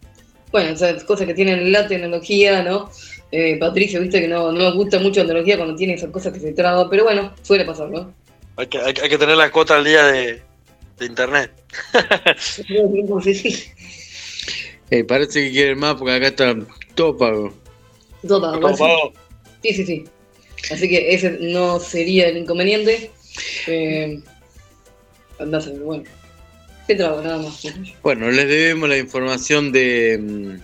Bueno, 0.51 0.69
esas 0.71 1.03
cosas 1.03 1.27
que 1.27 1.33
tienen 1.33 1.71
la 1.71 1.87
tecnología, 1.87 2.63
¿no? 2.63 2.89
Eh, 3.31 3.57
Patricio, 3.59 4.01
viste 4.01 4.19
que 4.21 4.27
no, 4.27 4.51
no 4.51 4.57
nos 4.59 4.75
gusta 4.75 4.97
mucho 4.99 5.19
la 5.21 5.27
tecnología 5.27 5.57
cuando 5.57 5.75
tiene 5.75 5.93
esas 5.93 6.09
cosas 6.09 6.33
que 6.33 6.39
se 6.39 6.53
traba, 6.53 6.89
pero 6.89 7.03
bueno, 7.03 7.33
suele 7.43 7.65
pasar, 7.65 7.89
¿no? 7.89 8.11
Hay 8.57 8.67
que, 8.67 8.79
hay, 8.79 8.93
que- 8.93 9.01
hay 9.03 9.09
que 9.09 9.17
tener 9.17 9.37
la 9.37 9.51
cuota 9.51 9.75
al 9.77 9.83
día 9.85 10.05
de, 10.07 10.41
de 10.97 11.05
internet. 11.05 11.51
Sí, 13.23 13.33
sí. 13.35 13.63
Eh, 14.91 15.03
parece 15.03 15.43
que 15.43 15.51
quieren 15.51 15.77
más 15.77 15.95
porque 15.95 16.13
acá 16.15 16.27
está 16.27 16.55
todo 16.95 17.15
pago. 17.15 17.53
Total, 18.27 18.59
¿Cómo 18.59 18.61
bueno, 18.61 18.75
sí. 18.75 18.83
pago? 18.83 19.13
Sí, 19.61 19.73
sí, 19.73 19.85
sí. 19.85 20.03
Así 20.71 20.89
que 20.89 21.13
ese 21.13 21.37
no 21.39 21.79
sería 21.79 22.27
el 22.27 22.37
inconveniente. 22.37 23.11
Eh, 23.67 24.19
andás 25.39 25.67
a 25.67 25.69
ver, 25.71 25.79
bueno. 25.81 26.03
Nada 26.95 27.37
más. 27.37 27.61
Bueno, 28.01 28.31
les 28.31 28.47
debemos 28.47 28.89
la 28.89 28.97
información 28.97 29.71
de. 29.71 30.17
mm, 30.19 30.59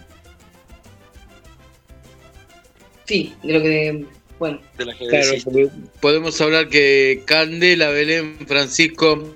Sí, 3.06 3.34
de 3.44 3.54
lo 3.54 3.62
que. 3.62 4.06
Bueno, 4.40 4.60
De 4.78 4.86
la 4.86 4.94
Claro, 4.94 5.16
ajedrecista. 5.18 5.52
porque 5.52 5.70
podemos 6.02 6.42
hablar 6.42 6.68
que 6.70 7.22
Candela 7.26 7.90
Belén 7.90 8.36
Francisco 8.48 9.34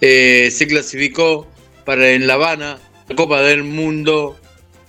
eh, 0.00 0.50
se 0.52 0.66
clasificó 0.66 1.46
para 1.86 2.10
en 2.10 2.26
La 2.26 2.34
Habana, 2.34 2.78
la 3.08 3.16
Copa 3.16 3.40
del 3.42 3.62
Mundo, 3.64 4.36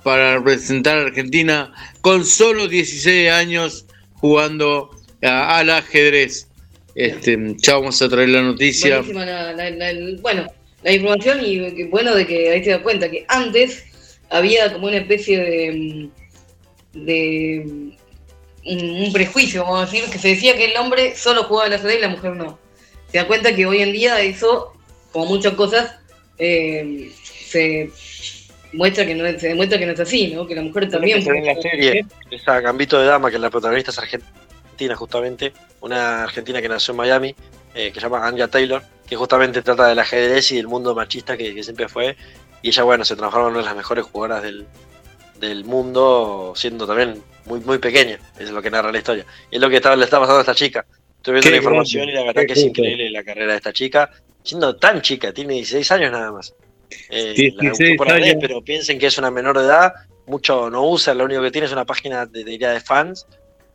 para 0.03 0.37
representar 0.39 0.97
a 0.97 1.01
Argentina 1.03 1.71
con 2.01 2.25
solo 2.25 2.67
16 2.67 3.29
años 3.29 3.85
jugando 4.15 4.89
a- 5.21 5.59
al 5.59 5.69
ajedrez. 5.69 6.47
Este, 6.95 7.37
ya 7.59 7.75
vamos 7.75 8.01
a 8.01 8.09
traer 8.09 8.29
la 8.29 8.41
noticia. 8.41 8.97
buenísima 8.97 9.25
la, 9.25 9.53
la- 9.53 9.69
la- 9.69 9.89
el- 9.91 10.17
bueno, 10.17 10.51
la 10.83 10.91
información 10.91 11.39
y 11.43 11.83
bueno 11.85 12.15
de 12.15 12.25
que 12.25 12.51
ahí 12.51 12.61
te 12.61 12.69
das 12.69 12.81
cuenta 12.81 13.09
que 13.09 13.25
antes 13.27 13.85
había 14.29 14.71
como 14.71 14.87
una 14.87 14.97
especie 14.97 15.39
de. 15.39 15.71
mm, 15.71 17.05
de 17.05 17.63
mm, 17.65 17.99
un, 18.65 19.03
un 19.05 19.13
prejuicio, 19.13 19.63
vamos 19.63 19.81
a 19.81 19.85
decir, 19.85 20.09
que 20.11 20.19
se 20.19 20.29
decía 20.29 20.55
que 20.55 20.65
el 20.65 20.77
hombre 20.77 21.15
solo 21.15 21.43
jugaba 21.45 21.67
al 21.67 21.73
ajedrez 21.73 21.97
y 21.97 22.01
la 22.01 22.09
mujer 22.09 22.35
no. 22.35 22.59
Se 23.11 23.17
da 23.17 23.25
cuenta 23.27 23.55
que 23.55 23.65
hoy 23.65 23.81
en 23.81 23.91
día 23.91 24.21
eso, 24.21 24.73
como 25.11 25.25
muchas 25.25 25.53
cosas, 25.53 25.95
eh, 26.37 27.09
se 27.23 27.89
muestra 28.73 29.05
que 29.05 29.15
no 29.15 29.25
se 29.39 29.47
demuestra 29.47 29.79
que 29.79 29.85
no 29.85 29.93
es 29.93 29.99
así, 29.99 30.27
¿no? 30.27 30.45
Que 30.45 30.55
la 30.55 30.61
mujer 30.61 30.89
también 30.89 31.23
Se 31.23 31.29
en 31.29 31.45
la 31.45 31.55
serie, 31.55 32.05
esa 32.29 32.59
Gambito 32.59 32.99
de 32.99 33.07
Dama, 33.07 33.31
que 33.31 33.39
la 33.39 33.49
protagonista 33.49 33.91
es 33.91 33.97
argentina, 33.97 34.95
justamente, 34.95 35.53
una 35.81 36.23
argentina 36.23 36.61
que 36.61 36.69
nació 36.69 36.91
en 36.91 36.97
Miami, 36.97 37.35
eh, 37.73 37.91
que 37.91 37.95
se 37.95 38.01
llama 38.01 38.27
Anja 38.27 38.47
Taylor, 38.47 38.83
que 39.09 39.15
justamente 39.15 39.63
trata 39.63 39.87
del 39.87 39.97
ajedrez 39.97 40.51
y 40.51 40.57
del 40.57 40.67
mundo 40.67 40.93
machista 40.93 41.35
que, 41.35 41.55
que 41.55 41.63
siempre 41.63 41.89
fue. 41.89 42.15
Y 42.61 42.69
ella, 42.69 42.83
bueno, 42.83 43.03
se 43.03 43.15
transforma 43.15 43.47
en 43.47 43.53
una 43.53 43.61
de 43.61 43.65
las 43.65 43.75
mejores 43.75 44.05
jugadoras 44.05 44.43
del, 44.43 44.67
del 45.39 45.65
mundo, 45.65 46.53
siendo 46.55 46.85
también 46.85 47.23
muy, 47.45 47.59
muy 47.61 47.79
pequeña. 47.79 48.19
Es 48.37 48.51
lo 48.51 48.61
que 48.61 48.69
narra 48.69 48.91
la 48.91 48.99
historia. 48.99 49.25
Y 49.49 49.55
es 49.55 49.61
lo 49.61 49.69
que 49.69 49.77
está, 49.77 49.95
le 49.95 50.05
está 50.05 50.19
pasando 50.19 50.37
a 50.37 50.41
esta 50.41 50.53
chica. 50.53 50.85
Estoy 51.17 51.33
viendo 51.33 51.47
Qué 51.47 51.51
la 51.51 51.57
información 51.57 52.03
grande, 52.03 52.13
y 52.13 52.15
la 52.15 52.23
verdad 52.27 52.45
que 52.45 52.53
es 52.53 52.63
increíble 52.63 53.09
la 53.09 53.23
carrera 53.23 53.51
de 53.53 53.57
esta 53.57 53.73
chica, 53.73 54.11
siendo 54.43 54.75
tan 54.75 55.01
chica, 55.01 55.33
tiene 55.33 55.55
16 55.55 55.91
años 55.91 56.11
nada 56.11 56.31
más. 56.31 56.53
Eh, 57.09 57.51
la 57.55 57.61
16 57.61 57.69
busqué 57.69 57.95
por 57.95 58.11
años. 58.11 58.35
pero 58.39 58.61
piensen 58.61 58.99
que 58.99 59.07
es 59.07 59.17
una 59.17 59.31
menor 59.31 59.57
de 59.57 59.65
edad, 59.65 59.93
mucho 60.27 60.69
no 60.69 60.87
usa, 60.87 61.13
lo 61.13 61.25
único 61.25 61.41
que 61.41 61.51
tiene 61.51 61.65
es 61.65 61.73
una 61.73 61.85
página 61.85 62.25
de, 62.25 62.43
de, 62.43 62.57
de 62.57 62.79
fans, 62.79 63.25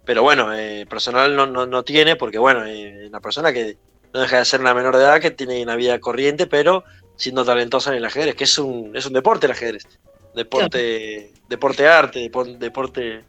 pero 0.05 0.23
bueno, 0.23 0.55
eh, 0.55 0.87
personal 0.88 1.35
no, 1.35 1.47
no, 1.47 1.66
no 1.66 1.83
tiene, 1.83 2.16
porque 2.16 2.38
bueno, 2.38 2.64
eh, 2.64 3.07
una 3.09 3.20
persona 3.20 3.53
que 3.53 3.77
no 4.14 4.20
deja 4.20 4.38
de 4.38 4.44
ser 4.44 4.61
una 4.61 4.74
menor 4.74 4.96
de 4.96 5.03
edad, 5.03 5.20
que 5.20 5.33
tiene 5.33 5.61
una 5.62 5.74
vida 5.74 5.98
corriente, 5.98 6.46
pero 6.46 6.85
siendo 7.16 7.44
talentosa 7.44 7.90
en 7.90 7.96
el 7.96 8.05
ajedrez, 8.05 8.37
que 8.37 8.44
es 8.44 8.57
un, 8.59 8.96
es 8.96 9.05
un 9.07 9.12
deporte 9.12 9.46
el 9.46 9.53
ajedrez, 9.53 9.87
deporte, 10.35 11.33
deporte 11.48 11.87
arte, 11.87 12.20
deporte, 12.20 12.57
deporte, 12.59 13.24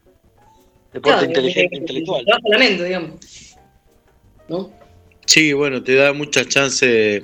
Claro, 1.01 1.25
inteligente, 1.25 1.69
que- 1.71 1.77
intelectual. 1.77 2.23
mente, 2.57 2.83
digamos. 2.85 3.19
¿No? 4.47 4.71
Sí, 5.25 5.51
bueno, 5.53 5.83
te 5.83 5.95
da 5.95 6.13
muchas 6.13 6.47
chances. 6.47 7.23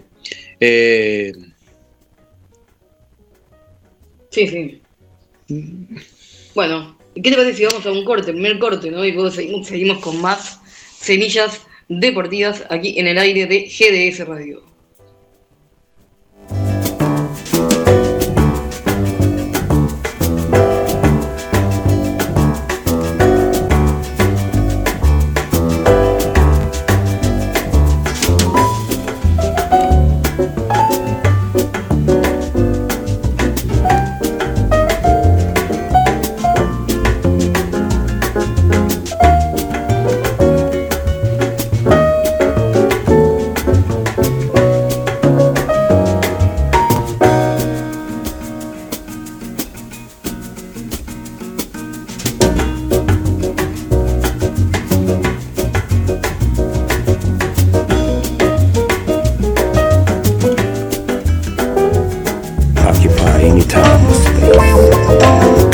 eh, 0.59 1.31
Sí, 4.31 4.47
sí. 4.47 4.81
Bueno, 6.55 6.97
¿y 7.13 7.21
qué 7.21 7.29
te 7.31 7.37
parece 7.37 7.57
si 7.57 7.65
vamos 7.65 7.85
a 7.85 7.91
un 7.91 8.03
corte, 8.05 8.31
primer 8.33 8.57
corte, 8.59 8.89
¿no? 8.89 9.05
Y 9.05 9.11
luego 9.11 9.29
seguimos, 9.29 9.67
seguimos 9.67 9.99
con 9.99 10.19
más 10.21 10.59
semillas 10.97 11.61
deportivas 11.99 12.63
aquí 12.69 12.97
en 12.97 13.07
el 13.07 13.17
aire 13.17 13.47
de 13.47 13.67
GDS 13.67 14.25
Radio. 14.25 14.70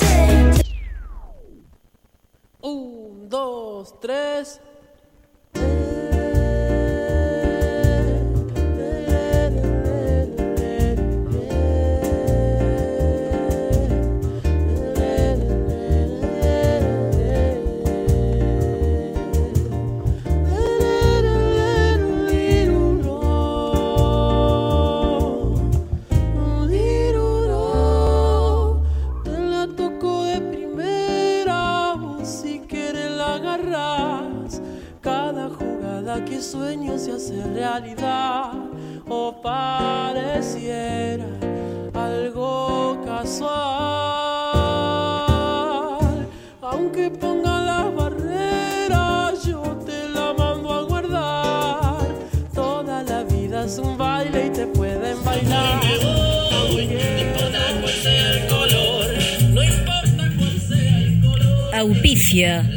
Que 36.21 36.41
sueño 36.41 36.97
se 36.97 37.11
hace 37.13 37.41
realidad, 37.53 38.51
o 39.09 39.41
pareciera 39.41 41.25
algo 41.93 43.01
casual. 43.03 43.53
Aunque 46.61 47.09
ponga 47.09 47.61
las 47.61 47.95
barreras, 47.95 49.43
yo 49.45 49.61
te 49.85 50.09
la 50.09 50.33
mando 50.37 50.71
a 50.71 50.83
guardar. 50.83 52.07
Toda 52.53 53.01
la 53.03 53.23
vida 53.23 53.65
es 53.65 53.79
un 53.79 53.97
baile 53.97 54.47
y 54.47 54.49
te 54.51 54.67
pueden 54.67 55.23
bailar. 55.23 55.81
Auspicia. 61.73 62.69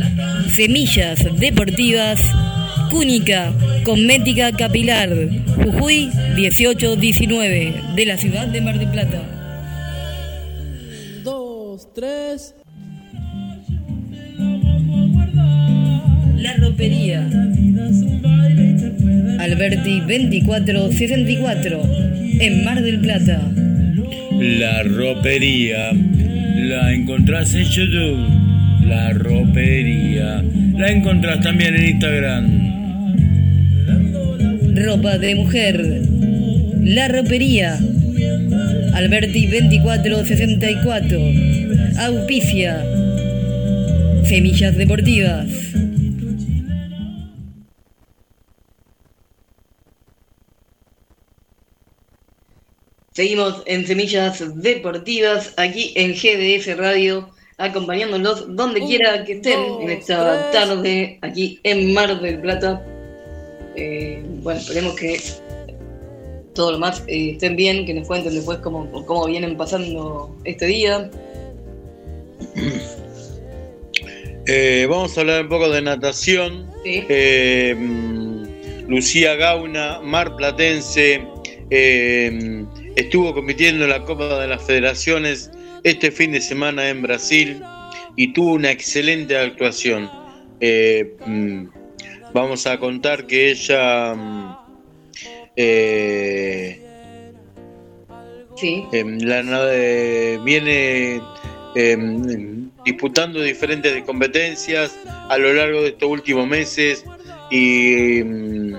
Semillas 0.49 1.19
Deportivas. 1.39 2.21
Cúnica 2.91 3.53
Cosmética 3.85 4.53
Capilar. 4.53 5.11
Jujuy 5.57 6.11
1819. 6.37 7.75
De 7.95 8.07
la 8.07 8.17
ciudad 8.17 8.47
de 8.47 8.61
Mar 8.61 8.79
del 8.79 8.89
Plata. 8.89 9.23
Dos, 11.25 11.93
tres. 11.95 12.55
La 16.37 16.57
ropería. 16.57 17.29
Alberti 19.41 20.01
2464. 20.01 21.83
En 22.41 22.65
Mar 22.65 22.83
del 22.83 23.01
Plata. 23.01 23.41
La 24.39 24.83
ropería 24.83 25.93
la 25.93 26.93
encontrás 26.93 27.55
en 27.55 27.65
YouTube. 27.65 28.27
La 28.87 29.11
ropería 29.13 30.43
la 30.77 30.91
encontrás 30.91 31.41
también 31.41 31.75
en 31.75 31.87
Instagram. 31.87 32.76
Ropa 34.77 35.17
de 35.17 35.35
mujer. 35.35 36.03
La 36.83 37.09
ropería. 37.09 37.79
Alberti 38.93 39.47
2464. 39.47 41.19
Auspicia. 41.99 42.85
Semillas 44.25 44.77
deportivas. 44.77 45.47
Seguimos 53.13 53.63
en 53.65 53.87
Semillas 53.87 54.45
Deportivas, 54.57 55.55
aquí 55.57 55.95
en 55.97 56.13
GDS 56.13 56.77
Radio, 56.77 57.31
acompañándolos 57.57 58.55
donde 58.55 58.81
quiera 58.81 59.25
que 59.25 59.35
estén 59.35 59.59
en 59.81 59.89
esta 59.89 60.51
tarde, 60.51 61.19
aquí 61.23 61.59
en 61.63 61.95
Mar 61.95 62.21
del 62.21 62.41
Plata. 62.41 62.85
Eh, 63.77 64.23
bueno, 64.43 64.61
esperemos 64.61 64.95
que 64.97 65.21
todos 66.55 66.73
los 66.73 66.81
más 66.81 67.05
eh, 67.07 67.33
estén 67.33 67.57
bien, 67.57 67.85
que 67.85 67.95
nos 67.95 68.07
cuenten 68.07 68.35
después 68.35 68.59
cómo, 68.59 68.91
cómo 69.05 69.27
vienen 69.27 69.57
pasando 69.57 70.35
este 70.45 70.67
día. 70.67 71.11
Eh, 74.49 74.87
vamos 74.89 75.19
a 75.19 75.23
hablar 75.23 75.43
un 75.43 75.49
poco 75.49 75.69
de 75.69 75.83
natación. 75.83 76.71
Sí. 76.85 77.03
Mm, 77.03 78.27
Lucía 78.89 79.35
Gauna, 79.35 80.01
Mar 80.03 80.37
Platense, 80.37 81.21
eh, 81.71 82.65
estuvo 82.95 83.35
compitiendo 83.35 83.85
en 83.85 83.91
la 83.91 84.05
Copa 84.05 84.39
de 84.39 84.47
las 84.47 84.63
Federaciones 84.65 85.51
este 85.83 86.11
fin 86.13 86.33
de 86.33 86.41
semana 86.41 86.89
en 86.89 87.03
Brasil 87.03 87.61
y 88.15 88.33
tuvo 88.33 88.55
una 88.55 88.71
excelente 88.71 89.37
actuación. 89.37 90.09
Eh, 90.61 91.17
mm, 91.27 91.67
vamos 92.33 92.67
a 92.67 92.79
contar 92.79 93.27
que 93.27 93.51
ella 93.51 94.15
mm, 94.15 94.57
eh, 95.57 96.87
Sí. 98.57 98.85
Em, 98.93 99.19
la 99.19 99.43
eh, 99.71 100.39
viene 100.43 101.21
em, 101.75 102.71
disputando 102.87 103.43
diferentes 103.43 104.03
competencias 104.05 104.99
a 105.29 105.37
lo 105.37 105.53
largo 105.53 105.83
de 105.83 105.89
estos 105.89 106.09
últimos 106.09 106.49
meses 106.49 107.05
y, 107.51 108.23
mm, 108.25 108.77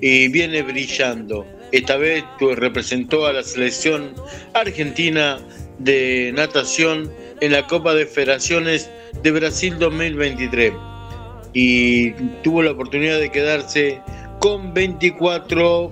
y 0.00 0.28
viene 0.28 0.62
brillando. 0.62 1.46
Esta 1.72 1.96
vez 1.98 2.24
representó 2.40 3.26
a 3.26 3.34
la 3.34 3.42
selección 3.42 4.14
argentina 4.54 5.38
de 5.78 6.32
natación 6.34 7.12
en 7.40 7.52
la 7.52 7.66
Copa 7.66 7.92
de 7.92 8.06
Federaciones 8.06 8.88
de 9.22 9.30
Brasil 9.30 9.78
2023 9.78 10.72
y 11.58 12.10
tuvo 12.42 12.62
la 12.62 12.72
oportunidad 12.72 13.18
de 13.18 13.30
quedarse 13.30 13.98
con 14.40 14.74
24 14.74 15.90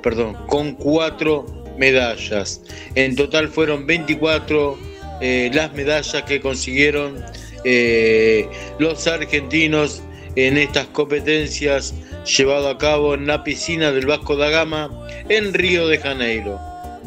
perdón, 0.00 0.36
con 0.46 0.74
cuatro 0.76 1.44
medallas. 1.76 2.62
En 2.94 3.16
total 3.16 3.48
fueron 3.48 3.84
24 3.84 4.78
eh, 5.20 5.50
las 5.52 5.72
medallas 5.72 6.22
que 6.22 6.40
consiguieron 6.40 7.20
eh, 7.64 8.48
los 8.78 9.08
argentinos 9.08 10.02
en 10.36 10.56
estas 10.56 10.86
competencias 10.86 11.92
llevado 12.24 12.68
a 12.68 12.78
cabo 12.78 13.14
en 13.14 13.26
la 13.26 13.42
piscina 13.42 13.90
del 13.90 14.06
Vasco 14.06 14.36
da 14.36 14.50
Gama 14.50 14.88
en 15.28 15.52
Río 15.52 15.88
de 15.88 15.98
Janeiro. 15.98 16.60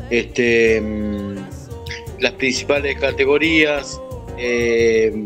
Este, 0.10 0.82
mm, 0.82 1.38
las 2.20 2.34
principales 2.34 3.00
categorías 3.00 4.02
eh, 4.38 5.26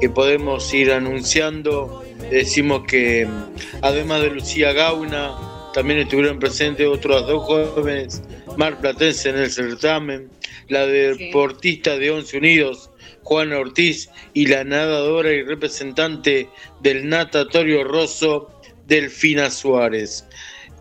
que 0.00 0.10
podemos 0.10 0.72
ir 0.74 0.92
anunciando, 0.92 2.04
decimos 2.30 2.82
que 2.86 3.26
mm, 3.26 3.44
además 3.82 4.22
de 4.22 4.30
Lucía 4.30 4.72
Gauna, 4.72 5.34
también 5.72 6.00
estuvieron 6.00 6.38
presentes 6.38 6.86
otras 6.86 7.26
dos 7.26 7.44
jóvenes 7.44 8.22
mar 8.56 8.80
platense 8.80 9.28
en 9.28 9.36
el 9.36 9.50
certamen, 9.50 10.30
la 10.68 10.86
deportista 10.86 11.98
de 11.98 12.10
Once 12.10 12.36
Unidos, 12.36 12.90
Juana 13.22 13.58
Ortiz, 13.58 14.08
y 14.32 14.46
la 14.46 14.64
nadadora 14.64 15.32
y 15.32 15.42
representante 15.42 16.48
del 16.80 17.08
natatorio 17.08 17.84
Rosso, 17.84 18.50
Delfina 18.86 19.50
Suárez. 19.50 20.26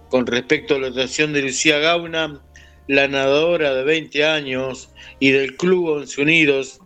Con 0.09 0.25
respecto 0.25 0.75
a 0.75 0.79
la 0.79 0.87
actuación 0.87 1.33
de 1.33 1.41
Lucía 1.41 1.79
Gauna, 1.79 2.41
la 2.87 3.07
nadadora 3.07 3.73
de 3.73 3.83
20 3.83 4.23
años 4.25 4.89
y 5.19 5.31
del 5.31 5.57
Club 5.57 5.89
Once 5.89 6.21
Unidos 6.21 6.79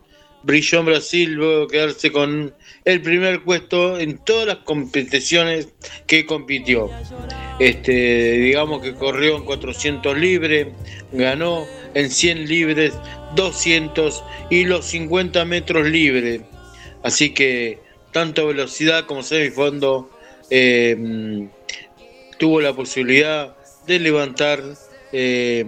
brilló 0.43 0.80
en 0.80 0.86
Brasil 0.86 1.32
luego 1.34 1.67
quedarse 1.67 2.12
con 2.12 2.54
el 2.86 3.02
primer 3.02 3.43
puesto 3.43 3.99
en 3.99 4.17
todas 4.17 4.47
las 4.47 4.58
competiciones 4.58 5.69
que 6.08 6.25
compitió. 6.25 6.89
Este, 7.60 8.32
digamos 8.34 8.82
que 8.82 8.93
corrió 8.93 9.36
en 9.36 9.43
400 9.43 10.17
libres, 10.17 10.67
ganó 11.12 11.65
en 11.93 12.10
100 12.10 12.47
libres, 12.47 12.93
200 13.36 14.23
y 14.49 14.65
los 14.65 14.86
50 14.86 15.43
metros 15.45 15.88
libres. 15.88 16.41
Así 17.04 17.34
que 17.34 17.80
tanto 18.12 18.47
velocidad 18.47 19.06
como 19.06 19.23
semifondo 19.23 20.10
eh, 20.49 21.47
tuvo 22.38 22.62
la 22.62 22.73
posibilidad 22.73 23.56
de 23.86 23.99
levantar 23.99 24.63
eh, 25.12 25.65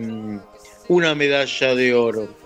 una 0.88 1.16
medalla 1.16 1.76
de 1.76 1.94
oro. 1.94 2.41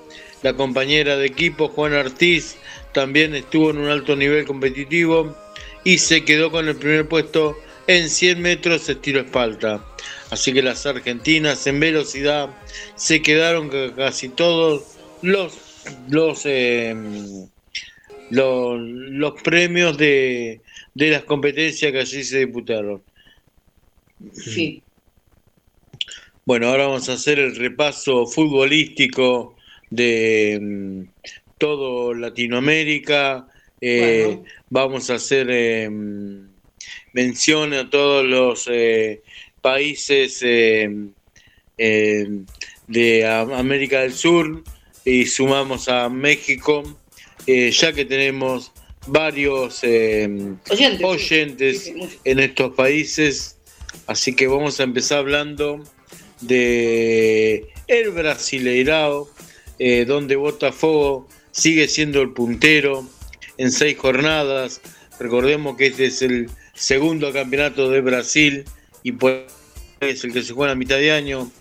La 0.45 0.53
compañera 0.53 1.17
de 1.17 1.25
equipo, 1.25 1.69
Juan 1.69 1.93
Ortiz, 1.93 2.55
también 2.93 3.33
estuvo 3.33 3.71
en 3.71 3.79
un 3.79 3.89
alto 3.89 4.15
nivel 4.15 4.45
competitivo 4.45 5.35
y 5.83 5.97
se 5.97 6.23
quedó 6.23 6.51
con 6.51 6.67
el 6.67 6.75
primer 6.75 7.07
puesto 7.07 7.57
en 7.87 8.11
100 8.11 8.43
metros 8.43 8.87
estilo 8.87 9.21
espalda. 9.21 9.83
Así 10.29 10.53
que 10.53 10.61
las 10.61 10.85
argentinas 10.85 11.65
en 11.65 11.79
velocidad 11.79 12.55
se 12.93 13.23
quedaron 13.23 13.71
casi 13.95 14.29
todos 14.29 14.83
los 15.23 15.57
los 16.09 16.41
eh, 16.45 16.95
los, 18.29 18.79
los 18.79 19.41
premios 19.41 19.97
de, 19.97 20.61
de 20.93 21.09
las 21.09 21.23
competencias 21.23 21.91
que 21.91 21.99
allí 22.01 22.23
se 22.23 22.45
disputaron. 22.45 23.01
Sí. 24.31 24.83
Bueno, 26.45 26.67
ahora 26.67 26.85
vamos 26.85 27.09
a 27.09 27.13
hacer 27.13 27.39
el 27.39 27.55
repaso 27.55 28.27
futbolístico 28.27 29.54
de 29.89 30.59
mm, 30.61 31.01
todo 31.57 32.13
Latinoamérica. 32.13 33.47
Eh, 33.81 34.23
Bueno. 34.25 34.43
Vamos 34.69 35.09
a 35.09 35.15
hacer 35.15 35.47
eh, 35.49 35.89
mención 37.13 37.73
a 37.73 37.89
todos 37.89 38.25
los 38.25 38.67
eh, 38.71 39.21
países 39.61 40.39
de 40.39 41.11
América 43.27 44.01
del 44.01 44.13
Sur 44.13 44.63
y 45.03 45.25
sumamos 45.25 45.87
a 45.89 46.09
México, 46.09 46.83
ya 47.45 47.93
que 47.93 48.05
tenemos 48.05 48.71
varios 49.07 49.83
Oyentes. 49.83 50.97
sí. 50.97 51.03
oyentes 51.03 51.79
Sí, 51.83 51.91
sí, 51.91 51.93
mucho. 51.93 52.19
en 52.23 52.39
estos 52.39 52.73
países. 52.75 53.57
Así 54.07 54.35
que 54.35 54.47
vamos 54.47 54.79
a 54.79 54.83
empezar 54.83 55.19
hablando 55.19 55.83
de 56.41 57.67
el 57.87 58.11
Brasileirao, 58.11 59.29
eh, 59.79 60.05
donde 60.05 60.35
Botafogo 60.35 61.27
sigue 61.51 61.87
siendo 61.87 62.21
el 62.21 62.31
puntero 62.31 63.07
en 63.57 63.71
seis 63.71 63.97
jornadas. 63.97 64.81
Recordemos 65.19 65.77
que 65.77 65.87
este 65.87 66.05
es 66.05 66.21
el 66.21 66.49
segundo 66.73 67.31
campeonato 67.31 67.89
de 67.89 68.01
Brasil 68.01 68.65
y 69.03 69.13
es 70.01 70.23
el 70.23 70.33
que 70.33 70.43
se 70.43 70.53
juega 70.53 70.73
a 70.73 70.75
mitad 70.75 70.97
de 70.97 71.11
año, 71.11 71.51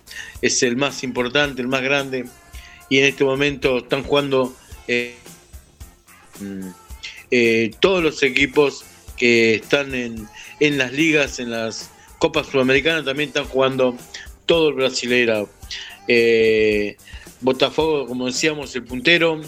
es 0.41 0.61
el 0.63 0.77
más 0.77 1.03
importante, 1.03 1.61
el 1.61 1.67
más 1.67 1.81
grande. 1.81 2.25
Y 2.89 2.99
en 2.99 3.05
este 3.05 3.23
momento 3.23 3.79
están 3.79 4.03
jugando 4.03 4.55
eh, 4.87 5.15
eh, 7.31 7.71
todos 7.79 8.03
los 8.03 8.21
equipos 8.23 8.83
que 9.17 9.55
están 9.55 9.95
en, 9.95 10.27
en 10.59 10.77
las 10.77 10.91
ligas, 10.91 11.39
en 11.39 11.51
las 11.51 11.89
Copas 12.19 12.47
Sudamericanas, 12.47 13.05
también 13.05 13.29
están 13.29 13.45
jugando 13.45 13.97
todo 14.45 14.69
el 14.69 14.75
Brasileirao. 14.75 15.49
Eh, 16.07 16.97
Botafogo, 17.41 18.07
como 18.07 18.27
decíamos, 18.27 18.75
el 18.75 18.83
puntero. 18.83 19.41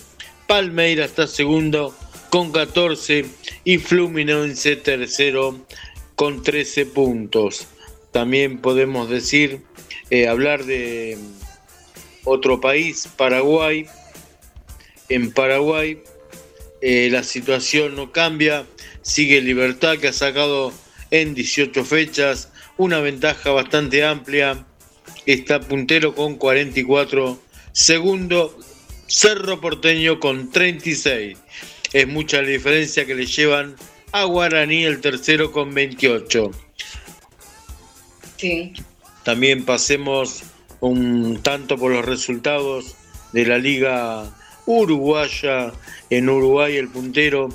Palmeira 0.47 1.05
está 1.05 1.27
segundo 1.27 1.95
con 2.29 2.51
14 2.51 3.25
y 3.63 3.77
Fluminense 3.77 4.75
tercero 4.75 5.65
con 6.15 6.43
13 6.43 6.85
puntos. 6.87 7.67
También 8.11 8.59
podemos 8.59 9.09
decir, 9.09 9.61
eh, 10.09 10.27
hablar 10.27 10.65
de 10.65 11.17
otro 12.23 12.59
país, 12.59 13.07
Paraguay. 13.17 13.85
En 15.09 15.31
Paraguay 15.31 16.01
eh, 16.81 17.09
la 17.11 17.23
situación 17.23 17.95
no 17.95 18.11
cambia, 18.11 18.65
sigue 19.01 19.41
Libertad 19.41 19.97
que 19.97 20.09
ha 20.09 20.13
sacado 20.13 20.71
en 21.09 21.33
18 21.33 21.83
fechas 21.83 22.49
una 22.77 22.99
ventaja 22.99 23.49
bastante 23.51 24.03
amplia, 24.03 24.65
está 25.25 25.59
puntero 25.59 26.13
con 26.13 26.35
44, 26.35 27.39
segundo 27.77 28.57
Cerro 29.05 29.61
Porteño 29.61 30.19
con 30.19 30.49
36, 30.49 31.37
es 31.93 32.07
mucha 32.07 32.41
la 32.41 32.47
diferencia 32.47 33.05
que 33.05 33.13
le 33.13 33.27
llevan 33.27 33.75
a 34.11 34.23
Guaraní 34.23 34.83
el 34.83 34.99
tercero 34.99 35.51
con 35.51 35.75
28. 35.75 36.49
Sí. 38.37 38.73
También 39.23 39.63
pasemos 39.63 40.41
un 40.79 41.39
tanto 41.43 41.77
por 41.77 41.91
los 41.91 42.03
resultados 42.03 42.95
de 43.31 43.45
la 43.45 43.59
liga 43.59 44.25
uruguaya. 44.65 45.71
En 46.09 46.29
Uruguay 46.29 46.77
el 46.77 46.89
puntero 46.89 47.49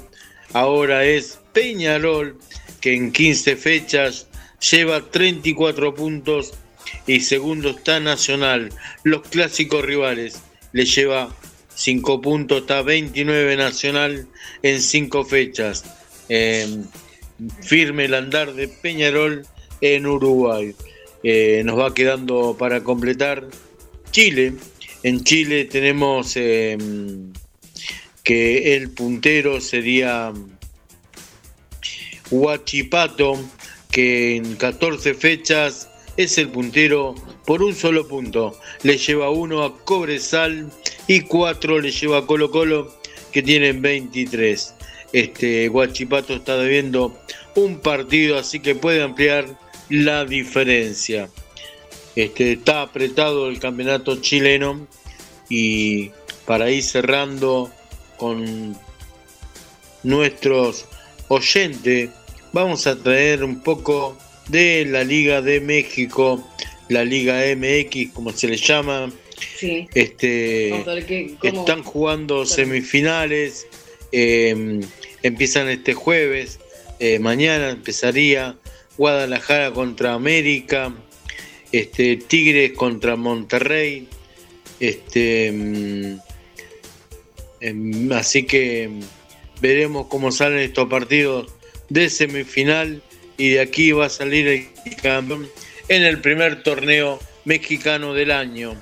ahora 0.53 1.05
es 1.05 1.41
Peñarol, 1.53 2.39
que 2.81 2.95
en 2.95 3.11
15 3.11 3.57
fechas 3.57 4.29
lleva 4.71 5.11
34 5.11 5.93
puntos 5.97 6.55
y 7.07 7.21
segundo 7.21 7.71
está 7.71 8.01
Nacional. 8.01 8.71
Los 9.03 9.23
clásicos 9.23 9.85
rivales 9.85 10.41
le 10.73 10.85
lleva 10.85 11.35
5 11.75 12.21
puntos, 12.21 12.63
está 12.63 12.83
29 12.83 13.57
Nacional 13.57 14.27
en 14.63 14.81
5 14.81 15.25
fechas. 15.25 15.85
Eh, 16.29 16.67
firme 17.63 18.05
el 18.05 18.15
andar 18.15 18.55
de 18.55 18.69
Peñarol 18.69 19.47
en 19.81 20.07
Uruguay. 20.07 20.75
Eh, 21.23 21.63
nos 21.65 21.79
va 21.79 21.95
quedando 21.95 22.57
para 22.59 22.83
completar 22.83 23.47
Chile. 24.11 24.55
En 25.03 25.25
Chile 25.25 25.65
tenemos 25.65 26.37
eh, 26.37 26.79
que 28.23 28.77
el 28.77 28.91
puntero 28.91 29.61
sería 29.61 30.33
Huachipato, 32.31 33.39
que 33.91 34.37
en 34.37 34.57
14 34.57 35.15
fechas 35.15 35.89
es 36.17 36.39
el 36.39 36.49
puntero 36.49 37.15
por 37.47 37.63
un 37.63 37.75
solo 37.75 38.07
punto. 38.07 38.59
Le 38.83 38.97
lleva 38.97 39.31
uno 39.31 39.65
a 39.65 39.79
Cobresal 39.85 40.71
y 41.07 41.23
cuatro 41.23 41.81
le 41.81 41.91
lleva 41.91 42.19
a 42.19 42.27
Colo 42.27 42.51
Colo, 42.51 42.93
que 43.33 43.43
tienen 43.43 43.83
23. 43.83 44.75
Este 45.13 45.69
Huachipato 45.69 46.35
está 46.35 46.57
debiendo 46.57 47.19
un 47.55 47.79
partido, 47.81 48.39
así 48.39 48.61
que 48.61 48.75
puede 48.75 49.03
ampliar 49.03 49.59
la 49.89 50.25
diferencia. 50.25 51.29
Este, 52.17 52.53
está 52.53 52.83
apretado 52.83 53.49
el 53.49 53.59
campeonato 53.59 54.21
chileno 54.21 54.87
y 55.49 56.11
para 56.47 56.71
ir 56.71 56.83
cerrando 56.83 57.71
con 58.17 58.77
nuestros 60.03 60.87
oyentes, 61.29 62.11
vamos 62.53 62.87
a 62.87 62.97
traer 62.97 63.45
un 63.45 63.63
poco 63.63 64.17
de 64.49 64.85
la 64.87 65.05
Liga 65.05 65.41
de 65.41 65.61
México, 65.61 66.47
la 66.89 67.05
Liga 67.05 67.41
MX, 67.57 68.13
como 68.13 68.33
se 68.33 68.49
le 68.49 68.57
llama. 68.57 69.13
Sí. 69.57 69.89
Este, 69.95 70.73
están 71.43 71.83
jugando 71.83 72.47
semifinales, 72.47 73.67
eh, 74.13 74.81
empiezan 75.23 75.69
este 75.69 75.95
jueves, 75.95 76.61
eh, 77.01 77.19
mañana 77.19 77.71
empezaría 77.71 78.57
Guadalajara 78.97 79.73
contra 79.73 80.15
América, 80.15 80.95
este, 81.73 82.17
Tigres 82.17 82.73
contra 82.73 83.17
Monterrey, 83.17 84.07
este, 84.79 85.51
mm, 85.53 86.19
em, 87.61 88.13
así 88.13 88.45
que 88.45 88.91
veremos 89.61 90.07
cómo 90.09 90.31
salen 90.31 90.59
estos 90.59 90.89
partidos 90.89 91.53
de 91.89 92.11
semifinal 92.11 93.03
y 93.37 93.51
de 93.51 93.61
aquí 93.61 93.93
va 93.93 94.07
a 94.07 94.11
salir 94.11 94.47
el 94.49 94.97
campeón 94.97 95.49
en 95.89 96.03
el 96.05 96.21
primer 96.21 96.63
torneo 96.63 97.19
mexicano 97.45 98.15
del 98.15 98.31
año. 98.31 98.77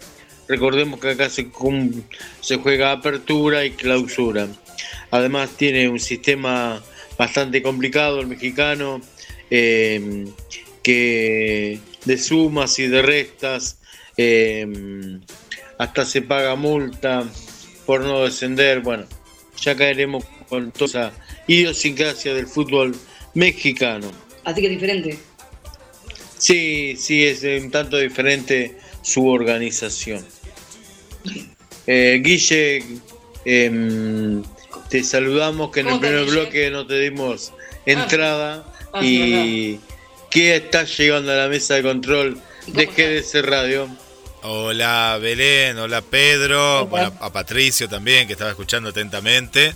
Recordemos 0.48 0.98
que 0.98 1.10
acá 1.10 1.30
se, 1.30 1.48
juega 2.56 2.92
apertura 2.92 3.64
y 3.64 3.70
clausura. 3.70 4.48
Además 5.10 5.50
tiene 5.56 5.88
un 5.88 6.00
sistema 6.00 6.82
bastante 7.16 7.62
complicado 7.62 8.20
el 8.20 8.26
mexicano, 8.26 9.00
eh, 9.50 10.26
que 10.82 11.78
de 12.04 12.18
sumas 12.18 12.78
y 12.78 12.88
de 12.88 13.02
restas, 13.02 13.78
eh, 14.16 14.66
hasta 15.78 16.04
se 16.04 16.22
paga 16.22 16.56
multa 16.56 17.24
por 17.86 18.00
no 18.00 18.24
descender. 18.24 18.80
Bueno, 18.80 19.06
ya 19.60 19.76
caeremos 19.76 20.24
con 20.48 20.72
toda 20.72 20.86
esa 20.86 21.12
idiosincrasia 21.46 22.34
del 22.34 22.46
fútbol 22.46 22.96
mexicano. 23.34 24.10
Así 24.44 24.60
que 24.60 24.66
es 24.66 24.72
diferente. 24.72 25.18
Sí, 26.38 26.96
sí, 26.98 27.24
es 27.26 27.42
un 27.62 27.70
tanto 27.70 27.98
diferente 27.98 28.78
su 29.02 29.26
organización. 29.28 30.24
Eh, 31.86 32.20
Guille, 32.22 32.82
em, 33.44 34.42
te 34.88 35.02
saludamos 35.04 35.70
que 35.70 35.80
en 35.80 35.88
el 35.88 35.92
¿Cómo 35.94 36.04
estás, 36.06 36.10
primer 36.10 36.24
Guille? 36.26 36.40
bloque 36.40 36.70
no 36.70 36.86
te 36.86 36.98
dimos 37.00 37.52
entrada 37.86 38.66
Ah, 38.92 39.00
sí, 39.00 39.06
y 39.06 39.80
¿qué 40.30 40.56
está 40.56 40.84
llegando 40.84 41.30
a 41.32 41.36
la 41.36 41.48
mesa 41.48 41.74
de 41.74 41.82
control 41.82 42.40
de 42.66 42.86
GDC 42.86 43.42
Radio? 43.42 43.88
Hola 44.42 45.18
Belén, 45.20 45.78
hola 45.78 46.00
Pedro, 46.02 46.86
bueno, 46.86 47.12
a 47.20 47.32
Patricio 47.32 47.88
también 47.88 48.26
que 48.26 48.32
estaba 48.32 48.50
escuchando 48.50 48.88
atentamente. 48.88 49.74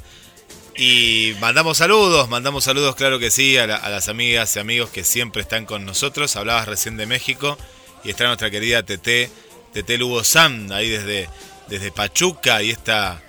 Y 0.77 1.35
mandamos 1.41 1.79
saludos, 1.79 2.29
mandamos 2.29 2.65
saludos, 2.65 2.97
claro 2.97 3.19
que 3.21 3.31
sí, 3.31 3.57
a, 3.57 3.67
la- 3.67 3.77
a 3.77 3.91
las 3.91 4.09
amigas 4.09 4.57
y 4.57 4.59
amigos 4.59 4.91
que 4.91 5.05
siempre 5.05 5.43
están 5.43 5.67
con 5.67 5.85
nosotros. 5.85 6.35
Hablabas 6.37 6.67
recién 6.67 6.97
de 6.97 7.07
México 7.07 7.57
y 8.03 8.11
está 8.11 8.25
nuestra 8.27 8.51
querida 8.51 8.83
TT, 8.83 9.31
TT 9.73 9.91
Lugo 9.99 10.25
Sam, 10.25 10.71
ahí 10.73 10.89
desde 10.89 11.29
desde 11.69 11.91
Pachuca 11.91 12.63
y 12.63 12.71
esta, 12.71 13.23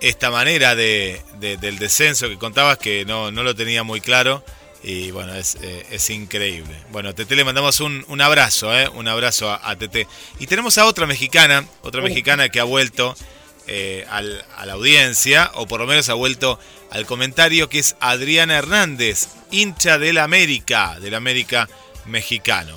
esta 0.00 0.30
manera 0.30 0.76
de, 0.76 1.20
del 1.40 1.78
descenso 1.80 2.28
que 2.28 2.38
contabas 2.38 2.78
que 2.78 3.04
no, 3.04 3.32
no 3.32 3.42
lo 3.42 3.54
tenía 3.56 3.82
muy 3.82 4.00
claro. 4.00 4.44
Y 4.80 5.10
bueno, 5.10 5.34
es, 5.34 5.56
eh, 5.60 5.86
es 5.90 6.08
increíble. 6.10 6.72
Bueno, 6.92 7.12
Tete 7.16 7.34
le 7.34 7.42
mandamos 7.44 7.80
un, 7.80 8.04
un 8.06 8.20
abrazo, 8.20 8.78
¿eh? 8.78 8.88
un 8.90 9.08
abrazo 9.08 9.50
a, 9.50 9.68
a 9.68 9.74
Tete. 9.74 10.06
Y 10.38 10.46
tenemos 10.46 10.78
a 10.78 10.84
otra 10.86 11.04
mexicana, 11.06 11.66
otra 11.82 12.00
mexicana 12.00 12.48
que 12.48 12.60
ha 12.60 12.64
vuelto 12.64 13.16
eh, 13.68 14.04
al, 14.08 14.44
a 14.56 14.66
la 14.66 14.72
audiencia, 14.74 15.50
o 15.54 15.66
por 15.66 15.80
lo 15.80 15.86
menos 15.86 16.08
ha 16.08 16.14
vuelto 16.14 16.58
al 16.90 17.06
comentario, 17.06 17.68
que 17.68 17.78
es 17.78 17.96
Adriana 18.00 18.56
Hernández, 18.56 19.28
hincha 19.50 19.98
del 19.98 20.18
América, 20.18 20.98
del 21.00 21.14
América 21.14 21.68
mexicano. 22.06 22.74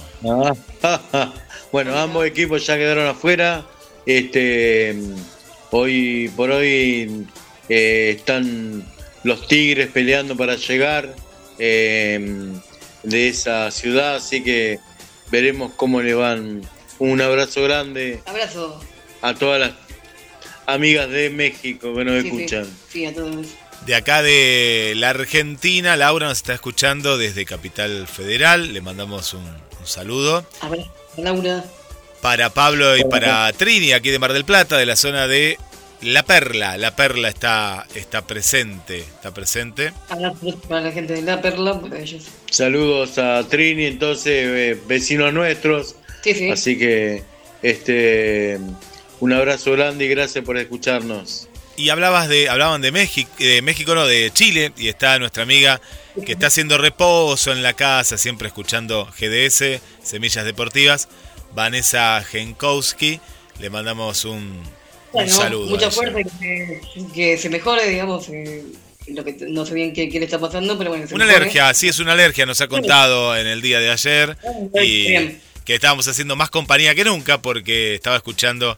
Ah, 0.83 1.33
bueno, 1.71 1.97
ambos 1.97 2.25
equipos 2.25 2.65
ya 2.65 2.77
quedaron 2.77 3.07
afuera. 3.07 3.65
Este, 4.05 4.95
hoy 5.69 6.31
por 6.35 6.51
hoy 6.51 7.25
eh, 7.69 8.15
están 8.17 8.85
los 9.23 9.47
Tigres 9.47 9.89
peleando 9.89 10.35
para 10.35 10.55
llegar 10.55 11.15
eh, 11.59 12.51
de 13.03 13.27
esa 13.27 13.71
ciudad, 13.71 14.15
así 14.15 14.43
que 14.43 14.79
veremos 15.31 15.71
cómo 15.75 16.01
le 16.01 16.13
van. 16.13 16.61
Un 16.99 17.19
abrazo 17.19 17.63
grande 17.63 18.21
Abrazo. 18.27 18.79
a 19.23 19.33
todas 19.33 19.59
las 19.59 19.80
amigas 20.65 21.09
de 21.09 21.29
México 21.29 21.93
que 21.95 22.05
nos 22.05 22.21
Sí, 22.21 22.27
escuchan. 22.27 22.67
Sí, 22.91 23.05
a 23.05 23.13
todos. 23.13 23.47
De 23.85 23.95
acá 23.95 24.21
de 24.21 24.93
la 24.97 25.09
Argentina, 25.09 25.97
Laura 25.97 26.27
nos 26.27 26.37
está 26.37 26.53
escuchando 26.53 27.17
desde 27.17 27.45
Capital 27.45 28.07
Federal. 28.07 28.73
Le 28.73 28.81
mandamos 28.81 29.33
un, 29.33 29.41
un 29.43 29.85
saludo. 29.87 30.45
Abrazo, 30.61 30.91
Laura. 31.17 31.63
Para 32.21 32.51
Pablo 32.51 32.95
y 32.97 33.03
para 33.05 33.51
Trini, 33.53 33.93
aquí 33.93 34.11
de 34.11 34.19
Mar 34.19 34.33
del 34.33 34.45
Plata, 34.45 34.77
de 34.77 34.85
la 34.85 34.95
zona 34.95 35.27
de 35.27 35.57
La 36.01 36.21
Perla. 36.21 36.77
La 36.77 36.95
Perla 36.95 37.29
está, 37.29 37.87
está 37.95 38.21
presente. 38.27 38.99
Está 38.99 39.33
presente. 39.33 39.91
Para 40.69 40.81
la 40.81 40.91
gente 40.91 41.13
de 41.13 41.23
La 41.23 41.41
Perla, 41.41 41.81
para 41.81 41.99
ellos. 41.99 42.25
Saludos 42.51 43.17
a 43.17 43.43
Trini, 43.49 43.85
entonces, 43.85 44.45
eh, 44.47 44.79
vecinos 44.87 45.33
nuestros. 45.33 45.95
Sí, 46.23 46.35
sí. 46.35 46.51
Así 46.51 46.77
que 46.77 47.23
este 47.63 48.59
un 49.21 49.31
abrazo 49.33 49.71
grande 49.71 50.05
y 50.05 50.09
gracias 50.09 50.43
por 50.43 50.57
escucharnos. 50.57 51.47
Y 51.77 51.89
hablabas 51.89 52.27
de, 52.27 52.49
hablaban 52.49 52.81
de 52.81 52.91
México, 52.91 53.31
de 53.39 53.61
México, 53.61 53.95
no, 53.95 54.05
de 54.05 54.29
Chile, 54.33 54.73
y 54.77 54.89
está 54.89 55.17
nuestra 55.19 55.43
amiga 55.43 55.79
que 56.25 56.33
está 56.33 56.47
haciendo 56.47 56.77
reposo 56.77 57.51
en 57.53 57.63
la 57.63 57.73
casa, 57.73 58.17
siempre 58.17 58.47
escuchando 58.49 59.05
GDS, 59.17 59.81
Semillas 60.03 60.43
Deportivas, 60.45 61.07
Vanessa 61.55 62.23
Genkowski. 62.29 63.19
Le 63.59 63.69
mandamos 63.69 64.25
un, 64.25 64.61
un 65.13 65.25
Bueno, 65.25 65.29
saludo. 65.29 65.69
mucha 65.69 65.89
fuerza, 65.89 66.19
que, 66.39 66.81
que 67.13 67.37
se 67.37 67.49
mejore, 67.49 67.87
digamos. 67.89 68.27
eh, 68.29 68.65
lo 69.07 69.23
que 69.23 69.35
no 69.47 69.65
sé 69.65 69.73
bien 69.73 69.93
qué, 69.93 70.09
qué 70.09 70.19
le 70.19 70.25
está 70.25 70.39
pasando, 70.39 70.77
pero 70.77 70.91
bueno. 70.91 71.07
se 71.07 71.15
Una 71.15 71.25
mejore. 71.25 71.45
alergia, 71.45 71.73
sí, 71.73 71.87
es 71.87 71.99
una 71.99 72.11
alergia, 72.13 72.45
nos 72.45 72.61
ha 72.61 72.67
contado 72.67 73.35
en 73.37 73.47
el 73.47 73.61
día 73.61 73.79
de 73.79 73.89
ayer. 73.91 74.37
Y 74.75 75.07
Bien. 75.07 75.41
que 75.65 75.75
estábamos 75.75 76.07
haciendo 76.07 76.35
más 76.35 76.49
compañía 76.49 76.93
que 76.95 77.03
nunca 77.05 77.41
porque 77.41 77.95
estaba 77.95 78.17
escuchando, 78.17 78.77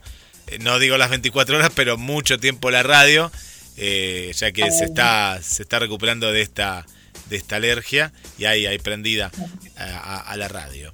no 0.60 0.78
digo 0.78 0.96
las 0.96 1.10
24 1.10 1.56
horas, 1.56 1.70
pero 1.74 1.96
mucho 1.96 2.38
tiempo 2.38 2.70
la 2.70 2.82
radio, 2.82 3.30
eh, 3.76 4.32
ya 4.36 4.52
que 4.52 4.70
se 4.70 4.84
está, 4.84 5.40
se 5.42 5.62
está 5.62 5.78
recuperando 5.78 6.30
de 6.32 6.42
esta, 6.42 6.86
de 7.30 7.36
esta 7.36 7.56
alergia 7.56 8.12
y 8.38 8.44
ahí, 8.44 8.66
ahí 8.66 8.78
prendida 8.78 9.30
a, 9.76 9.84
a- 9.84 10.20
a 10.20 10.36
la 10.36 10.48
radio. 10.48 10.92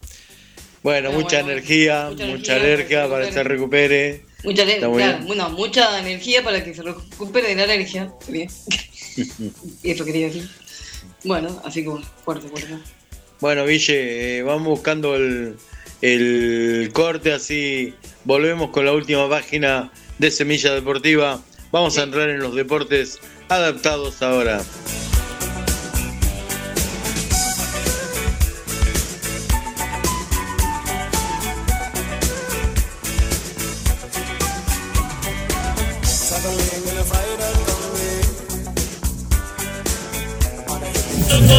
Bueno, 0.82 1.12
mucha 1.12 1.40
energía, 1.40 2.10
mucha 2.26 2.56
alergia 2.56 3.06
para 3.08 3.26
que 3.26 3.32
se 3.32 3.42
recupere. 3.44 4.24
Mucha, 4.44 4.64
claro, 4.64 4.90
bueno, 5.26 5.50
mucha 5.50 5.98
energía 6.00 6.42
para 6.42 6.64
que 6.64 6.74
se 6.74 6.82
recupere 6.82 7.48
de 7.48 7.54
la 7.56 7.64
alergia. 7.64 8.10
Bien. 8.28 8.48
y 9.82 9.90
eso 9.90 10.04
quería 10.06 10.28
decir. 10.28 10.48
Bueno, 11.24 11.60
así 11.66 11.84
como 11.84 12.00
fuerte, 12.24 12.48
fuerte. 12.48 12.78
Bueno, 13.40 13.64
Ville, 13.66 14.38
eh, 14.38 14.42
vamos 14.42 14.68
buscando 14.68 15.16
el, 15.16 15.56
el 16.00 16.90
corte, 16.94 17.34
así 17.34 17.92
volvemos 18.24 18.70
con 18.70 18.84
la 18.84 18.92
última 18.92 19.28
página 19.28 19.90
de 20.18 20.30
Semilla 20.30 20.72
Deportiva. 20.72 21.40
Vamos 21.72 21.98
a 21.98 22.02
entrar 22.02 22.28
en 22.28 22.40
los 22.40 22.54
deportes 22.54 23.20
adaptados 23.48 24.22
ahora. 24.22 24.60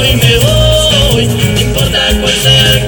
Y 0.02 0.16
me 0.16 0.38
voy, 0.38 1.28
no 1.28 1.62
importa 1.62 2.08
cuál 2.20 2.34
sea 2.34 2.88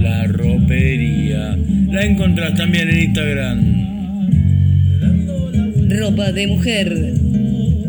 La 0.00 0.26
ropería 0.26 1.58
la 1.90 2.04
encontrás 2.04 2.54
también 2.54 2.88
en 2.88 3.00
Instagram. 3.00 3.90
Ropa 5.90 6.32
de 6.32 6.46
mujer. 6.46 7.14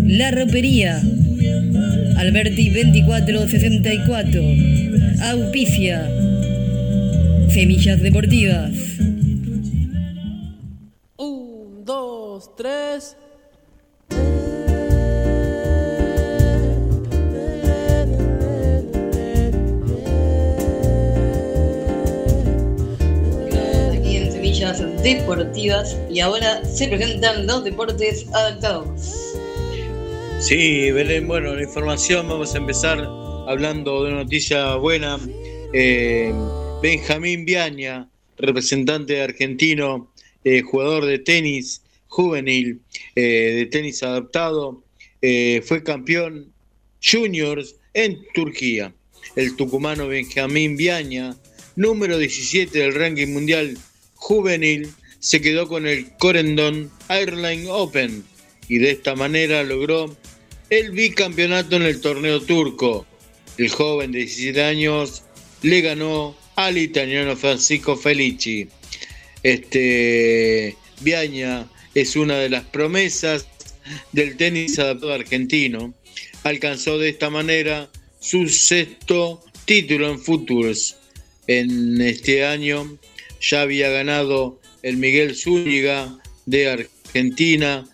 La 0.03 0.31
ropería. 0.31 1.01
Alberti 2.17 2.69
2464. 2.69 4.41
Auspicia. 5.21 6.09
Semillas 7.49 8.01
Deportivas. 8.01 8.71
Un, 11.17 11.85
dos, 11.85 12.55
tres. 12.57 13.15
Deportivas. 25.03 25.97
Y 26.09 26.19
ahora 26.19 26.63
se 26.65 26.87
presentan 26.87 27.47
los 27.47 27.63
deportes 27.63 28.27
adaptados. 28.33 29.35
Sí, 30.39 30.91
Belén, 30.91 31.27
bueno, 31.27 31.55
la 31.55 31.61
información, 31.61 32.27
vamos 32.27 32.55
a 32.55 32.57
empezar 32.57 32.99
hablando 33.47 34.03
de 34.03 34.11
una 34.11 34.23
noticia 34.23 34.75
buena. 34.75 35.19
Eh, 35.73 36.33
Benjamín 36.81 37.45
Viaña, 37.45 38.09
representante 38.37 39.21
argentino, 39.21 40.11
eh, 40.43 40.61
jugador 40.61 41.05
de 41.05 41.19
tenis 41.19 41.81
juvenil, 42.07 42.81
eh, 43.15 43.21
de 43.55 43.65
tenis 43.67 44.03
adaptado, 44.03 44.83
eh, 45.21 45.61
fue 45.63 45.83
campeón 45.83 46.51
juniors 47.01 47.75
en 47.93 48.19
Turquía. 48.33 48.93
El 49.35 49.55
tucumano 49.55 50.07
Benjamín 50.07 50.75
Viaña, 50.75 51.37
número 51.75 52.17
17 52.17 52.79
del 52.79 52.95
ranking 52.95 53.27
mundial 53.27 53.77
juvenil, 54.21 54.87
se 55.19 55.41
quedó 55.41 55.67
con 55.67 55.87
el 55.87 56.11
Corendon 56.17 56.91
Airline 57.09 57.67
Open 57.69 58.23
y 58.69 58.77
de 58.77 58.91
esta 58.91 59.15
manera 59.15 59.63
logró 59.63 60.15
el 60.69 60.91
bicampeonato 60.91 61.75
en 61.75 61.81
el 61.81 61.99
torneo 61.99 62.39
turco. 62.41 63.05
El 63.57 63.69
joven 63.69 64.11
de 64.11 64.19
17 64.19 64.63
años 64.63 65.23
le 65.63 65.81
ganó 65.81 66.37
al 66.55 66.77
italiano 66.77 67.35
Francisco 67.35 67.97
Felici. 67.97 68.69
Este 69.43 70.77
Viaña 71.01 71.67
es 71.93 72.15
una 72.15 72.37
de 72.37 72.49
las 72.49 72.63
promesas 72.65 73.47
del 74.11 74.37
tenis 74.37 74.77
adaptado 74.79 75.13
argentino. 75.13 75.93
Alcanzó 76.43 76.99
de 76.99 77.09
esta 77.09 77.29
manera 77.29 77.89
su 78.19 78.47
sexto 78.47 79.43
título 79.65 80.11
en 80.11 80.19
Futures. 80.19 80.95
En 81.47 81.99
este 81.99 82.45
año 82.45 82.99
ya 83.41 83.61
había 83.61 83.89
ganado 83.89 84.59
el 84.83 84.97
Miguel 84.97 85.35
Zúñiga 85.35 86.17
de 86.45 86.69
Argentina. 86.69 87.87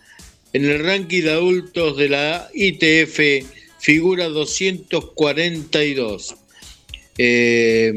En 0.52 0.64
el 0.64 0.84
ranking 0.84 1.22
de 1.22 1.32
adultos 1.32 1.96
de 1.96 2.08
la 2.08 2.48
ITF 2.54 3.46
figura 3.78 4.28
242. 4.28 6.36
Eh, 7.18 7.92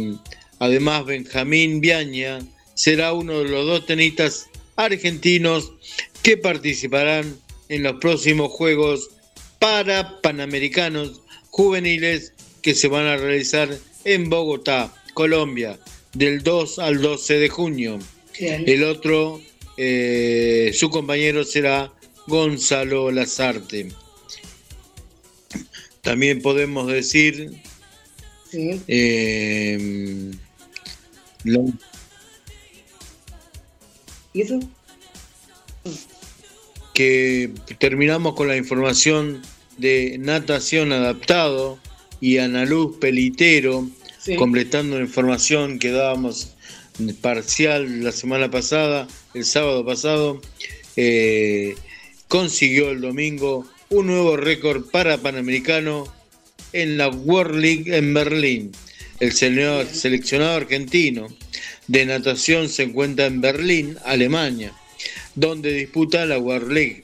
además, 0.60 1.06
Benjamín 1.06 1.82
Viaña 1.82 2.40
será 2.74 3.14
uno 3.14 3.40
de 3.40 3.50
los 3.50 3.66
dos 3.66 3.86
tenistas 3.86 4.50
argentinos 4.76 5.74
que 6.24 6.38
participarán 6.38 7.38
en 7.70 7.84
los 7.84 8.00
próximos 8.00 8.52
Juegos 8.52 9.10
para 9.60 10.22
Panamericanos 10.22 11.22
Juveniles 11.50 12.34
que 12.62 12.74
se 12.74 12.88
van 12.88 13.06
a 13.06 13.18
realizar 13.18 13.78
en 14.06 14.30
Bogotá, 14.30 14.94
Colombia, 15.14 15.78
del 16.14 16.44
2 16.44 16.80
al 16.80 17.02
12 17.02 17.36
de 17.40 17.50
junio. 17.50 18.00
El 18.40 18.84
otro, 18.84 19.42
eh, 19.78 20.72
su 20.74 20.90
compañero 20.90 21.44
será 21.44 21.92
Gonzalo 22.28 23.12
Lazarte. 23.12 23.90
También 26.02 26.42
podemos 26.42 26.88
decir 26.92 27.52
eh, 28.88 30.32
lo- 31.44 31.66
¿Y 34.34 34.42
eso? 34.42 34.60
que 36.94 37.52
terminamos 37.80 38.36
con 38.36 38.48
la 38.48 38.58
información 38.58 39.42
de 39.78 40.18
natación 40.20 40.92
adaptado 40.92 41.80
y 42.20 42.38
Ana 42.38 42.66
Luz 42.66 42.98
Pelitero, 42.98 43.90
Sí. 44.24 44.36
completando 44.36 44.98
la 44.98 45.04
información 45.06 45.80
que 45.80 45.92
dábamos 45.92 46.54
parcial 47.22 48.04
la 48.04 48.12
semana 48.12 48.52
pasada, 48.52 49.08
el 49.34 49.46
sábado 49.46 49.84
pasado, 49.86 50.42
eh, 50.96 51.76
consiguió 52.28 52.92
el 52.92 53.02
domingo 53.02 53.68
un 53.90 54.08
nuevo 54.08 54.38
récord 54.38 54.86
para 54.90 55.18
Panamericano 55.18 56.14
en 56.74 56.98
la 56.98 57.10
World 57.10 57.60
League 57.60 57.98
en 57.98 58.14
Berlín. 58.14 58.72
El 59.20 59.32
señor- 59.34 59.88
seleccionado 59.88 60.56
argentino 60.56 61.28
de 61.88 62.06
natación 62.06 62.70
se 62.70 62.84
encuentra 62.84 63.26
en 63.26 63.42
Berlín, 63.42 63.98
Alemania, 64.06 64.72
donde 65.36 65.74
disputa 65.74 66.26
la 66.26 66.38
World 66.38 66.72
League. 66.72 67.04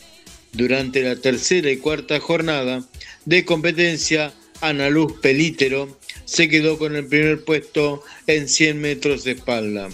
Durante 0.53 1.01
la 1.03 1.15
tercera 1.15 1.69
y 1.71 1.77
cuarta 1.77 2.19
jornada 2.19 2.83
de 3.25 3.43
competencia, 3.43 4.33
Ana 4.61 4.89
Luz 4.89 5.13
Pelítero 5.21 5.99
se 6.27 6.49
quedó 6.49 6.77
con 6.77 6.95
el 6.95 7.07
primer 7.07 7.43
puesto 7.43 8.03
en 8.27 8.49
100 8.49 8.79
metros 8.79 9.23
de 9.23 9.31
espalda. 9.31 9.89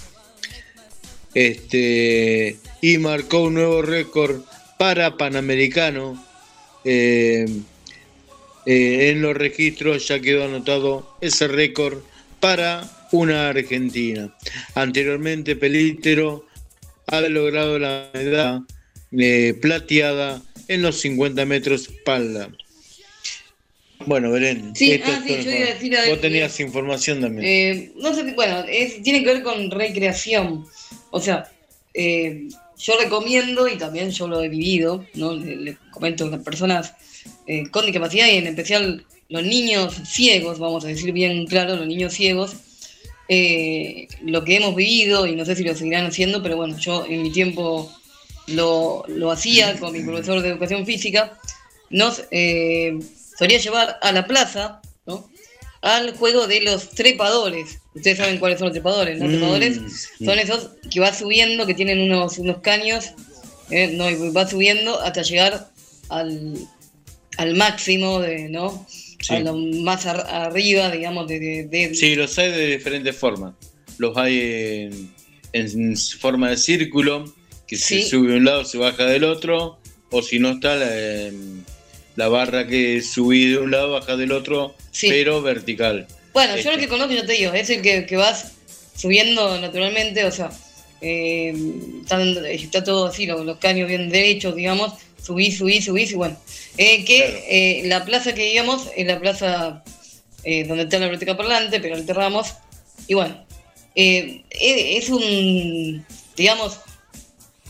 Este, 1.34 2.58
y 2.82 2.98
marcó 2.98 3.44
un 3.44 3.54
nuevo 3.54 3.82
récord 3.82 4.42
para 4.78 5.16
Panamericano. 5.16 6.22
eh, 6.84 7.46
eh, 8.66 9.10
en 9.10 9.22
los 9.22 9.36
registros 9.36 10.08
ya 10.08 10.20
quedó 10.20 10.46
anotado 10.46 11.18
ese 11.22 11.48
récord 11.48 12.00
para 12.40 12.90
una 13.12 13.50
argentina. 13.50 14.34
Anteriormente 14.74 15.56
Pelítero 15.56 16.46
ha 17.08 17.20
logrado 17.22 17.78
la 17.78 18.10
medalla 18.14 18.64
eh, 19.18 19.54
plateada 19.62 20.42
en 20.68 20.82
los 20.82 21.02
50 21.02 21.46
metros 21.46 21.90
espalda. 21.90 22.50
Bueno, 24.06 24.32
Belén, 24.32 24.74
Sí, 24.76 24.92
ah, 24.92 24.96
es 24.96 25.02
sí, 25.02 25.12
todo 25.28 25.38
yo 25.38 25.44
por- 25.44 25.54
iba 25.54 25.66
a 25.68 25.74
decir 25.74 25.98
a- 25.98 26.10
vos 26.10 26.22
tenías 26.22 26.60
información 26.60 27.22
también. 27.22 27.46
Eh, 27.46 27.92
no 27.98 28.14
sé, 28.14 28.24
bueno, 28.34 28.64
es- 28.70 29.02
tiene 29.04 29.20
que 29.24 29.34
ver 29.34 29.44
con 29.44 29.70
recreación. 29.72 30.66
O 31.12 31.20
sea, 31.20 31.50
eh, 31.94 32.48
yo 32.78 32.94
recomiendo, 33.00 33.68
y 33.68 33.78
también 33.78 34.12
yo 34.12 34.28
lo 34.28 34.42
he 34.44 34.50
vivido, 34.50 35.06
¿no? 35.14 35.34
Le, 35.34 35.56
le 35.56 35.78
comento 35.92 36.26
a 36.26 36.30
las 36.30 36.44
personas 36.44 36.94
eh, 37.48 37.70
con 37.72 37.86
discapacidad 37.86 38.28
y 38.28 38.38
en 38.38 38.48
especial 38.48 39.06
los 39.30 39.44
niños 39.44 39.96
ciegos, 40.06 40.60
vamos 40.60 40.84
a 40.86 40.88
decir 40.90 41.12
bien 41.14 41.46
claro, 41.46 41.76
los 41.76 41.88
niños 41.88 42.14
ciegos, 42.14 42.56
lo 44.22 44.44
que 44.44 44.56
hemos 44.58 44.76
vivido, 44.76 45.26
y 45.28 45.36
no 45.36 45.46
sé 45.46 45.56
si 45.56 45.64
lo 45.64 45.76
seguirán 45.76 46.06
haciendo, 46.06 46.44
pero 46.44 46.58
bueno, 46.58 46.78
yo 46.78 47.06
en 47.08 47.22
mi 47.24 47.32
tiempo 47.32 47.92
lo, 48.48 49.04
lo 49.08 49.32
hacía 49.32 49.78
con 49.80 49.94
mi 49.94 50.02
profesor 50.02 50.42
de 50.42 50.50
educación 50.50 50.86
física, 50.86 51.38
nos 51.90 52.24
solía 53.44 53.60
llevar 53.60 54.00
a 54.02 54.12
la 54.12 54.26
plaza, 54.28 54.82
¿no? 55.06 55.30
al 55.82 56.16
juego 56.16 56.48
de 56.48 56.62
los 56.62 56.90
trepadores. 56.92 57.80
Ustedes 57.94 58.18
saben 58.18 58.38
cuáles 58.40 58.58
son 58.60 58.68
los 58.70 58.74
trepadores, 58.74 59.20
¿no? 59.20 59.26
Mm, 59.28 59.32
trepadores 59.32 59.80
sí. 60.18 60.26
son 60.26 60.40
esos 60.40 60.70
que 60.90 61.00
va 61.02 61.14
subiendo, 61.14 61.66
que 61.66 61.74
tienen 61.74 62.00
unos, 62.02 62.38
unos 62.38 62.60
caños, 62.60 63.12
¿eh? 63.70 63.88
no, 63.94 64.10
y 64.10 64.16
va 64.32 64.48
subiendo 64.48 65.00
hasta 65.02 65.22
llegar 65.24 65.70
al, 66.10 66.56
al 67.38 67.56
máximo 67.56 68.20
de, 68.22 68.48
¿no? 68.50 68.86
Sí. 69.22 69.36
A 69.36 69.40
lo 69.42 69.56
más 69.56 70.06
ar- 70.06 70.26
arriba, 70.30 70.90
digamos, 70.90 71.28
de, 71.28 71.40
de- 71.40 71.64
de- 71.66 71.96
Sí, 71.96 72.16
los 72.16 72.38
hay 72.40 72.52
de 72.52 72.68
diferentes 72.78 73.16
formas. 73.16 73.54
Los 73.98 74.16
hay 74.18 74.40
en, 74.92 75.14
en 75.54 75.98
forma 75.98 76.50
de 76.50 76.58
círculo, 76.58 77.26
que 77.68 77.76
Sí. 77.78 78.04
se 78.04 78.10
sube 78.10 78.32
de 78.32 78.38
un 78.38 78.46
lado, 78.46 78.64
se 78.66 78.78
baja 78.78 79.06
del 79.06 79.24
otro, 79.26 79.80
o 80.12 80.22
si 80.22 80.40
no 80.40 80.52
está 80.52 80.76
la, 80.76 81.26
em, 81.28 81.63
la 82.16 82.28
barra 82.28 82.68
que 82.68 83.02
subí 83.02 83.52
de 83.52 83.58
un 83.60 83.72
lado, 83.72 83.92
baja 83.94 84.16
del 84.16 84.32
otro, 84.32 84.76
Sí. 84.92 85.08
pero 85.10 85.42
vertical. 85.42 86.08
Bueno, 86.34 86.54
yo 86.54 86.60
Este. 86.60 86.72
lo 86.74 86.78
que 86.78 86.88
conozco, 86.88 87.14
yo 87.14 87.26
te 87.26 87.34
digo, 87.34 87.54
es 87.54 87.70
el 87.70 87.82
que, 87.82 88.06
que 88.06 88.16
vas 88.16 88.54
subiendo 88.96 89.60
naturalmente, 89.60 90.24
o 90.26 90.32
sea, 90.32 90.52
eh, 91.02 91.54
están- 92.02 92.46
está 92.46 92.84
todo 92.84 93.08
así, 93.08 93.26
los, 93.26 93.46
los 93.46 93.58
caños 93.58 93.88
bien 93.90 94.10
derechos, 94.10 94.56
digamos, 94.56 94.94
subís, 95.22 95.58
subís, 95.58 95.86
subís, 95.86 96.12
y 96.12 96.16
bueno. 96.16 96.38
Eh, 96.78 97.04
que 97.06 97.44
eh, 97.50 97.82
la 97.88 98.04
plaza 98.06 98.34
que 98.34 98.52
íbamos 98.54 98.88
es 98.96 99.06
la 99.08 99.20
plaza 99.20 99.84
eh, 100.44 100.66
donde 100.66 100.84
está 100.84 100.98
la 101.00 101.06
biblioteca 101.06 101.38
parlante, 101.38 101.80
pero 101.80 101.96
Alto 101.96 102.14
Ramos, 102.14 102.54
y 103.08 103.14
bueno, 103.14 103.46
eh, 103.96 104.42
es 104.52 105.10
un, 105.10 106.06
digamos, 106.36 106.80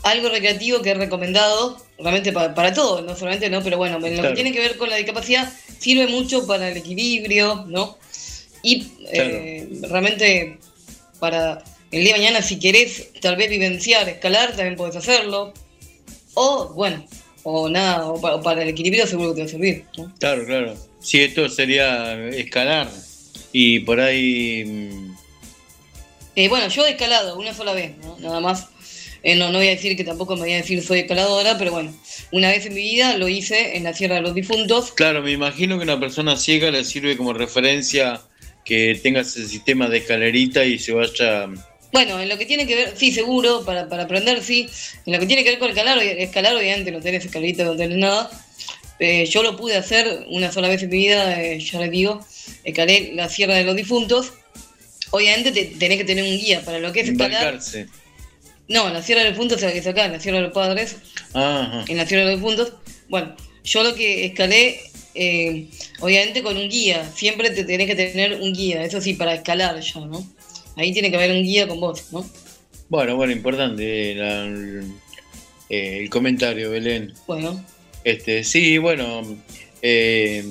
algo 0.02 0.28
recreativo 0.28 0.82
que 0.82 0.90
es 0.92 0.96
recomendado 0.98 1.76
realmente 1.98 2.32
para, 2.32 2.54
para 2.54 2.72
todo, 2.72 3.02
no 3.02 3.14
solamente, 3.16 3.48
¿no? 3.50 3.62
Pero 3.62 3.76
bueno, 3.78 3.96
en 3.96 4.02
lo 4.02 4.08
Claro. 4.08 4.28
que 4.30 4.34
tiene 4.34 4.52
que 4.52 4.60
ver 4.60 4.76
con 4.76 4.90
la 4.90 4.96
discapacidad, 4.96 5.52
sirve 5.78 6.06
mucho 6.08 6.46
para 6.46 6.68
el 6.70 6.76
equilibrio, 6.76 7.64
¿no? 7.68 7.98
Y 8.62 8.86
eh, 9.12 9.68
realmente 9.82 10.58
para 11.20 11.62
el 11.90 12.02
día 12.04 12.14
de 12.14 12.20
mañana, 12.20 12.42
si 12.42 12.58
querés 12.58 13.12
tal 13.20 13.36
vez 13.36 13.48
vivenciar, 13.50 14.08
escalar, 14.08 14.54
también 14.56 14.76
podés 14.76 14.96
hacerlo. 14.96 15.52
O, 16.34 16.70
bueno, 16.74 17.04
o 17.44 17.68
nada, 17.68 18.06
o 18.06 18.20
para, 18.20 18.36
o 18.36 18.42
para 18.42 18.62
el 18.62 18.68
equilibrio 18.70 19.06
seguro 19.06 19.30
que 19.30 19.36
te 19.36 19.40
va 19.42 19.46
a 19.46 19.50
servir, 19.50 19.84
¿no? 19.96 20.12
Claro, 20.18 20.44
claro. 20.46 20.74
Sí, 21.00 21.20
esto 21.20 21.48
sería 21.48 22.14
escalar. 22.30 22.90
Y 23.52 23.80
por 23.80 24.00
ahí. 24.00 24.64
mm, 24.66 25.14
Eh, 26.36 26.48
bueno, 26.48 26.66
yo 26.68 26.84
he 26.86 26.90
escalado 26.90 27.38
una 27.38 27.54
sola 27.54 27.72
vez, 27.74 27.96
¿no? 27.98 28.16
Nada 28.18 28.40
más. 28.40 28.66
Eh, 29.24 29.34
no, 29.36 29.50
no 29.50 29.58
voy 29.58 29.68
a 29.68 29.70
decir 29.70 29.96
que 29.96 30.04
tampoco 30.04 30.34
me 30.36 30.42
voy 30.42 30.52
a 30.52 30.56
decir 30.56 30.82
soy 30.82 31.00
escaladora, 31.00 31.56
pero 31.58 31.70
bueno, 31.72 31.92
una 32.30 32.48
vez 32.50 32.66
en 32.66 32.74
mi 32.74 32.82
vida 32.82 33.16
lo 33.16 33.26
hice 33.28 33.76
en 33.76 33.84
la 33.84 33.94
Sierra 33.94 34.16
de 34.16 34.20
los 34.20 34.34
Difuntos. 34.34 34.92
Claro, 34.92 35.22
me 35.22 35.32
imagino 35.32 35.78
que 35.78 35.84
una 35.84 35.98
persona 35.98 36.36
ciega 36.36 36.70
le 36.70 36.84
sirve 36.84 37.16
como 37.16 37.32
referencia 37.32 38.20
que 38.66 38.98
tenga 39.02 39.22
ese 39.22 39.46
sistema 39.48 39.88
de 39.88 39.98
escalerita 39.98 40.64
y 40.64 40.78
se 40.78 40.92
vaya. 40.92 41.48
Bueno, 41.92 42.20
en 42.20 42.28
lo 42.28 42.36
que 42.36 42.44
tiene 42.44 42.66
que 42.66 42.74
ver, 42.74 42.94
sí, 42.96 43.12
seguro, 43.12 43.64
para, 43.64 43.88
para 43.88 44.02
aprender, 44.02 44.42
sí. 44.42 44.68
En 45.06 45.12
lo 45.14 45.18
que 45.20 45.26
tiene 45.26 45.42
que 45.44 45.50
ver 45.50 45.58
con 45.58 45.68
escalar, 45.70 45.98
escalar 46.02 46.54
obviamente 46.56 46.90
no 46.90 47.00
tenés 47.00 47.24
escalerita, 47.24 47.64
no 47.64 47.76
tenés 47.76 47.96
nada. 47.98 48.30
Eh, 48.98 49.26
yo 49.26 49.42
lo 49.42 49.56
pude 49.56 49.76
hacer 49.76 50.24
una 50.28 50.52
sola 50.52 50.68
vez 50.68 50.82
en 50.82 50.90
mi 50.90 50.98
vida, 50.98 51.42
eh, 51.42 51.58
ya 51.60 51.80
les 51.80 51.90
digo, 51.90 52.24
escalé 52.62 53.12
la 53.14 53.28
Sierra 53.28 53.54
de 53.54 53.64
los 53.64 53.74
Difuntos. 53.76 54.32
Obviamente 55.10 55.52
te- 55.52 55.76
tenés 55.78 55.98
que 55.98 56.04
tener 56.04 56.24
un 56.24 56.36
guía 56.38 56.62
para 56.64 56.78
lo 56.78 56.92
que 56.92 57.00
es 57.00 57.08
escalar. 57.08 57.32
embarcarse. 57.42 57.86
No, 58.68 58.88
la 58.90 59.02
Sierra 59.02 59.22
de 59.22 59.28
los 59.30 59.34
Difuntos 59.36 59.58
es 59.62 59.64
la 59.64 59.72
que 59.82 59.88
acá, 59.88 60.08
la 60.08 60.20
Sierra 60.20 60.38
de 60.38 60.44
los 60.44 60.52
Padres. 60.52 60.96
Ajá. 61.34 61.84
en 61.88 61.96
la 61.96 62.06
Sierra 62.06 62.24
de 62.24 62.32
los 62.32 62.40
Difuntos. 62.40 62.72
Bueno, 63.08 63.34
yo 63.64 63.82
lo 63.82 63.94
que 63.94 64.26
escalé, 64.26 64.80
eh, 65.14 65.66
obviamente 66.00 66.42
con 66.42 66.56
un 66.56 66.68
guía, 66.68 67.08
siempre 67.14 67.50
te 67.50 67.64
tenés 67.64 67.86
que 67.86 67.94
tener 67.94 68.40
un 68.40 68.52
guía, 68.52 68.82
eso 68.84 69.00
sí, 69.00 69.14
para 69.14 69.34
escalar 69.34 69.78
ya, 69.80 70.00
¿no? 70.00 70.26
Ahí 70.76 70.92
tiene 70.92 71.10
que 71.10 71.16
haber 71.16 71.30
un 71.32 71.42
guía 71.42 71.68
con 71.68 71.80
vos, 71.80 72.12
¿no? 72.12 72.28
Bueno, 72.88 73.16
bueno, 73.16 73.32
importante 73.32 74.14
la- 74.14 74.44
el, 74.44 74.92
eh, 75.68 75.98
el 76.02 76.10
comentario, 76.10 76.70
Belén. 76.70 77.12
Bueno, 77.26 77.64
Este, 78.04 78.44
sí, 78.44 78.76
bueno, 78.78 79.22
eh, 79.82 80.44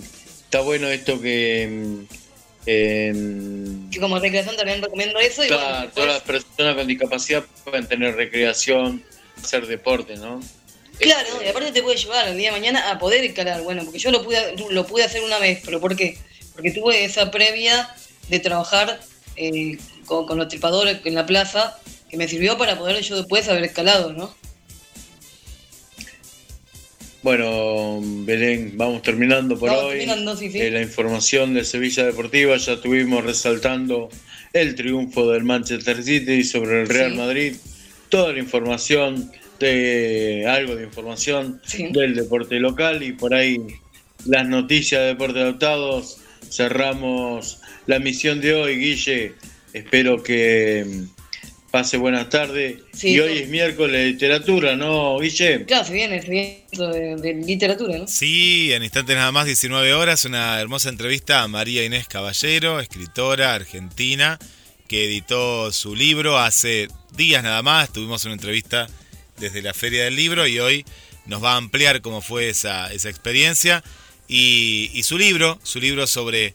está 0.43 0.61
bueno 0.61 0.87
esto 0.89 1.21
que. 1.21 2.05
Que 2.65 3.99
como 3.99 4.19
recreación 4.19 4.55
también 4.55 4.81
recomiendo 4.81 5.19
eso 5.19 5.43
y 5.43 5.47
claro, 5.47 5.63
bueno, 5.77 5.91
todas 5.93 6.09
las 6.09 6.17
después- 6.23 6.43
personas 6.45 6.75
con 6.75 6.87
discapacidad 6.87 7.43
pueden 7.63 7.87
tener 7.87 8.15
recreación, 8.15 9.03
hacer 9.41 9.67
deporte, 9.67 10.15
¿no? 10.17 10.39
claro, 10.99 11.27
y 11.43 11.47
aparte 11.47 11.71
te 11.71 11.81
puede 11.83 11.97
llevar 11.97 12.27
el 12.27 12.37
día 12.37 12.51
de 12.53 12.59
mañana 12.59 12.91
a 12.91 12.99
poder 12.99 13.23
escalar, 13.25 13.61
bueno, 13.63 13.83
porque 13.83 13.99
yo 13.99 14.11
lo 14.11 14.23
pude, 14.23 14.55
lo 14.69 14.85
pude 14.85 15.03
hacer 15.03 15.21
una 15.23 15.39
vez, 15.39 15.61
pero 15.65 15.81
¿por 15.81 15.95
qué? 15.95 16.17
Porque 16.53 16.71
tuve 16.71 17.03
esa 17.03 17.31
previa 17.31 17.89
de 18.29 18.39
trabajar 18.39 18.99
eh, 19.35 19.77
con, 20.05 20.25
con 20.27 20.37
los 20.37 20.47
tripadores 20.47 20.99
en 21.03 21.15
la 21.15 21.25
plaza, 21.25 21.77
que 22.09 22.15
me 22.15 22.27
sirvió 22.27 22.57
para 22.57 22.77
poder 22.77 23.01
yo 23.01 23.17
después 23.17 23.49
haber 23.49 23.63
escalado, 23.63 24.13
¿no? 24.13 24.33
Bueno, 27.23 28.01
Belén, 28.25 28.73
vamos 28.75 29.01
terminando 29.01 29.57
por 29.57 29.69
Vamos 29.69 29.85
hoy. 29.85 29.99
terminando, 29.99 30.35
sí, 30.35 30.51
sí. 30.51 30.59
Eh, 30.59 30.69
la 30.71 30.81
información 30.81 31.53
de 31.53 31.63
Sevilla 31.63 32.03
Deportiva 32.05 32.57
ya 32.57 32.73
estuvimos 32.73 33.23
resaltando 33.23 34.09
el 34.51 34.75
triunfo 34.75 35.31
del 35.31 35.43
Manchester 35.45 36.03
City 36.03 36.43
sobre 36.43 36.81
el 36.81 36.87
Real 36.89 37.11
Sí. 37.11 37.17
Madrid. 37.17 37.55
Toda 38.09 38.33
la 38.33 38.39
información, 38.39 39.31
de 39.59 40.45
algo 40.47 40.75
de 40.75 40.83
información 40.83 41.61
del 41.91 42.15
deporte 42.15 42.59
local 42.59 43.01
y 43.03 43.13
por 43.13 43.33
ahí 43.33 43.57
las 44.25 44.45
noticias 44.47 44.99
de 45.01 45.07
deporte 45.07 45.39
adoptados. 45.39 46.17
Cerramos 46.49 47.59
la 47.87 47.99
misión 47.99 48.41
de 48.41 48.53
hoy, 48.53 48.75
Guille. 48.77 49.33
Espero 49.71 50.21
que 50.21 50.85
pase 51.73 51.97
buenas 51.97 52.29
tardes. 52.29 52.83
Sí, 52.93 53.13
y 53.13 53.19
hoy 53.19 53.39
es 53.39 53.49
miércoles 53.49 53.93
de 53.93 54.11
literatura, 54.11 54.75
¿no, 54.75 55.17
Guille? 55.17 55.65
Claro, 55.65 55.83
se 55.83 55.93
viene, 55.93 56.21
se 56.21 56.29
viene 56.29 56.65
esto 56.71 56.87
de, 56.89 57.15
de 57.15 57.33
literatura, 57.33 57.97
¿no? 57.97 58.07
Sí, 58.07 58.71
en 58.71 58.83
instantes 58.83 59.15
nada 59.15 59.31
más, 59.31 59.47
19 59.47 59.91
horas, 59.95 60.23
una 60.25 60.61
hermosa 60.61 60.89
entrevista 60.89 61.41
a 61.41 61.47
María 61.47 61.83
Inés 61.83 62.07
Caballero, 62.07 62.79
escritora 62.79 63.55
argentina, 63.55 64.37
que 64.87 65.05
editó 65.05 65.71
su 65.71 65.95
libro 65.95 66.37
hace 66.37 66.89
días 67.17 67.41
nada 67.41 67.63
más. 67.63 67.91
Tuvimos 67.91 68.23
una 68.25 68.35
entrevista 68.35 68.87
desde 69.39 69.63
la 69.63 69.73
Feria 69.73 70.03
del 70.03 70.15
Libro 70.15 70.45
y 70.45 70.59
hoy 70.59 70.85
nos 71.25 71.43
va 71.43 71.53
a 71.53 71.57
ampliar 71.57 72.01
cómo 72.01 72.21
fue 72.21 72.49
esa, 72.49 72.93
esa 72.93 73.09
experiencia. 73.09 73.83
Y, 74.27 74.91
y 74.93 75.01
su 75.01 75.17
libro, 75.17 75.59
su 75.63 75.79
libro 75.79 76.05
sobre 76.05 76.53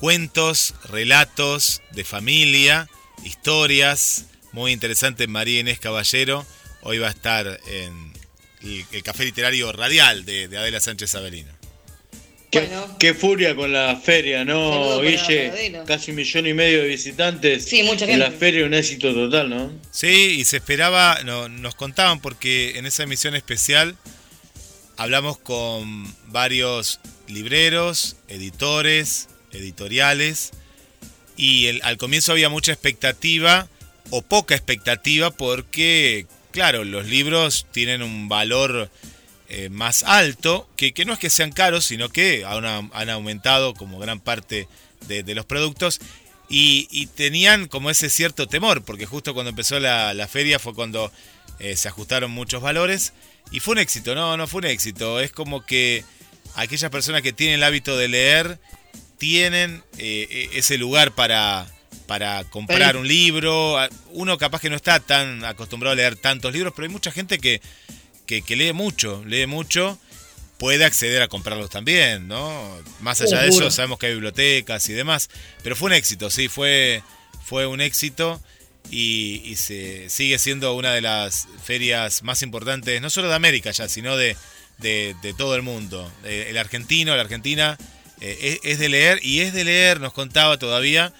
cuentos, 0.00 0.74
relatos 0.90 1.80
de 1.92 2.02
familia, 2.02 2.88
historias, 3.24 4.24
muy 4.52 4.72
interesante, 4.72 5.26
María 5.26 5.60
Inés 5.60 5.78
Caballero. 5.78 6.46
Hoy 6.82 6.98
va 6.98 7.08
a 7.08 7.10
estar 7.10 7.60
en 7.66 8.12
el, 8.62 8.84
el 8.92 9.02
Café 9.02 9.24
Literario 9.24 9.72
Radial 9.72 10.24
de, 10.24 10.48
de 10.48 10.58
Adela 10.58 10.80
Sánchez 10.80 11.14
Avelino. 11.14 11.52
Qué, 12.50 12.66
qué 12.98 13.12
furia 13.12 13.54
con 13.54 13.72
la 13.74 13.96
feria, 14.02 14.42
¿no, 14.42 15.00
Guille? 15.02 15.82
Casi 15.86 16.12
un 16.12 16.16
millón 16.16 16.46
y 16.46 16.54
medio 16.54 16.80
de 16.80 16.88
visitantes. 16.88 17.66
Sí, 17.66 17.82
mucha 17.82 18.06
En 18.06 18.18
la 18.18 18.26
gente. 18.26 18.38
feria 18.40 18.64
un 18.64 18.72
éxito 18.72 19.12
total, 19.12 19.50
¿no? 19.50 19.70
Sí, 19.90 20.36
y 20.40 20.44
se 20.46 20.56
esperaba, 20.56 21.18
no, 21.26 21.50
nos 21.50 21.74
contaban 21.74 22.20
porque 22.20 22.78
en 22.78 22.86
esa 22.86 23.02
emisión 23.02 23.34
especial 23.34 23.96
hablamos 24.96 25.36
con 25.36 26.06
varios 26.28 27.00
libreros, 27.28 28.16
editores, 28.28 29.28
editoriales, 29.52 30.52
y 31.36 31.66
el- 31.66 31.82
al 31.84 31.98
comienzo 31.98 32.32
había 32.32 32.48
mucha 32.48 32.72
expectativa 32.72 33.68
o 34.10 34.22
poca 34.22 34.54
expectativa 34.54 35.30
porque, 35.30 36.26
claro, 36.50 36.84
los 36.84 37.06
libros 37.06 37.66
tienen 37.72 38.02
un 38.02 38.28
valor 38.28 38.90
eh, 39.50 39.70
más 39.70 40.02
alto, 40.02 40.68
que, 40.76 40.92
que 40.92 41.04
no 41.04 41.12
es 41.12 41.18
que 41.18 41.30
sean 41.30 41.52
caros, 41.52 41.86
sino 41.86 42.10
que 42.10 42.44
han, 42.44 42.90
han 42.92 43.10
aumentado 43.10 43.74
como 43.74 43.98
gran 43.98 44.20
parte 44.20 44.68
de, 45.06 45.34
los 45.34 45.46
productos. 45.46 46.00
Y, 46.50 47.06
tenían 47.14 47.66
como 47.66 47.90
ese 47.90 48.10
cierto 48.10 48.46
temor, 48.46 48.82
porque 48.82 49.06
justo 49.06 49.34
cuando 49.34 49.50
empezó 49.50 49.80
la, 49.80 50.14
la 50.14 50.28
feria 50.28 50.58
fue 50.58 50.74
cuando 50.74 51.12
eh, 51.60 51.76
se 51.76 51.88
ajustaron 51.88 52.30
muchos 52.30 52.62
valores. 52.62 53.12
Y 53.50 53.60
fue 53.60 53.72
un 53.72 53.78
éxito, 53.78 54.14
no, 54.14 54.36
no 54.36 54.46
fue 54.46 54.60
un 54.60 54.66
éxito. 54.66 55.20
Es 55.20 55.32
como 55.32 55.64
que 55.64 56.04
aquellas 56.54 56.90
personas 56.90 57.22
que 57.22 57.32
tienen 57.32 57.56
el 57.56 57.64
hábito 57.64 57.96
de 57.96 58.08
leer 58.08 58.58
tienen 59.16 59.82
eh, 59.96 60.50
ese 60.52 60.78
lugar 60.78 61.14
para, 61.14 61.66
para 62.08 62.42
comprar 62.44 62.96
un 62.96 63.06
libro. 63.06 63.76
Uno 64.12 64.38
capaz 64.38 64.62
que 64.62 64.70
no 64.70 64.76
está 64.76 64.98
tan 64.98 65.44
acostumbrado 65.44 65.92
a 65.92 65.96
leer 65.96 66.16
tantos 66.16 66.52
libros, 66.52 66.72
pero 66.74 66.86
hay 66.86 66.92
mucha 66.92 67.12
gente 67.12 67.38
que, 67.38 67.60
que, 68.26 68.40
que 68.40 68.56
lee 68.56 68.72
mucho, 68.72 69.22
lee 69.26 69.46
mucho, 69.46 69.98
puede 70.56 70.86
acceder 70.86 71.20
a 71.20 71.28
comprarlos 71.28 71.68
también, 71.68 72.26
¿no? 72.26 72.76
Más 73.00 73.20
allá 73.20 73.42
de 73.42 73.48
eso, 73.50 73.70
sabemos 73.70 73.98
que 73.98 74.06
hay 74.06 74.14
bibliotecas 74.14 74.88
y 74.88 74.94
demás, 74.94 75.28
pero 75.62 75.76
fue 75.76 75.88
un 75.88 75.92
éxito, 75.92 76.30
sí, 76.30 76.48
fue, 76.48 77.02
fue 77.44 77.66
un 77.66 77.82
éxito 77.82 78.40
y, 78.90 79.42
y 79.44 79.56
se 79.56 80.08
sigue 80.08 80.38
siendo 80.38 80.72
una 80.74 80.94
de 80.94 81.02
las 81.02 81.46
ferias 81.62 82.22
más 82.22 82.40
importantes, 82.40 83.02
no 83.02 83.10
solo 83.10 83.28
de 83.28 83.34
América 83.34 83.70
ya, 83.70 83.86
sino 83.86 84.16
de, 84.16 84.34
de, 84.78 85.14
de 85.20 85.34
todo 85.34 85.54
el 85.56 85.62
mundo. 85.62 86.10
Eh, 86.24 86.46
el 86.48 86.56
argentino, 86.56 87.14
la 87.14 87.20
argentina, 87.22 87.76
eh, 88.22 88.58
es, 88.62 88.72
es 88.72 88.78
de 88.78 88.88
leer 88.88 89.20
y 89.22 89.40
es 89.40 89.52
de 89.52 89.64
leer, 89.64 90.00
nos 90.00 90.14
contaba 90.14 90.58
todavía, 90.58 91.12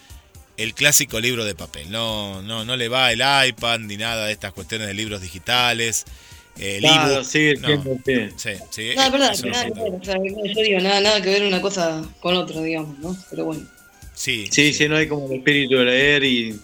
el 0.58 0.74
clásico 0.74 1.18
libro 1.20 1.44
de 1.44 1.54
papel. 1.54 1.90
No, 1.90 2.42
no, 2.42 2.64
no 2.64 2.76
le 2.76 2.88
va 2.88 3.10
el 3.12 3.20
iPad 3.48 3.78
ni 3.80 3.96
nada 3.96 4.26
de 4.26 4.32
estas 4.32 4.52
cuestiones 4.52 4.86
de 4.88 4.94
libros 4.94 5.22
digitales. 5.22 6.04
El 6.58 6.80
Claro, 6.80 7.22
sigue 7.24 7.54
no. 7.56 7.68
Sí, 8.36 8.50
sí, 8.70 8.90
No, 8.96 9.02
es 9.04 9.12
verdad, 9.12 9.32
nada 9.44 9.64
que 9.64 9.70
contaba. 9.70 9.80
ver, 9.80 9.92
o 10.00 10.04
sea, 10.04 10.16
yo 10.54 10.62
digo, 10.62 10.80
nada, 10.80 11.00
nada 11.00 11.22
que 11.22 11.30
ver 11.30 11.44
una 11.44 11.60
cosa 11.60 12.02
con 12.20 12.34
otra, 12.36 12.60
digamos, 12.60 12.98
¿no? 12.98 13.16
Pero 13.30 13.44
bueno. 13.44 13.62
Sí, 14.14 14.48
Sí, 14.50 14.74
sí, 14.74 14.88
no 14.88 14.96
hay 14.96 15.06
como 15.06 15.26
el 15.30 15.38
espíritu 15.38 15.76
de 15.76 15.84
leer 15.84 16.24
y, 16.24 16.58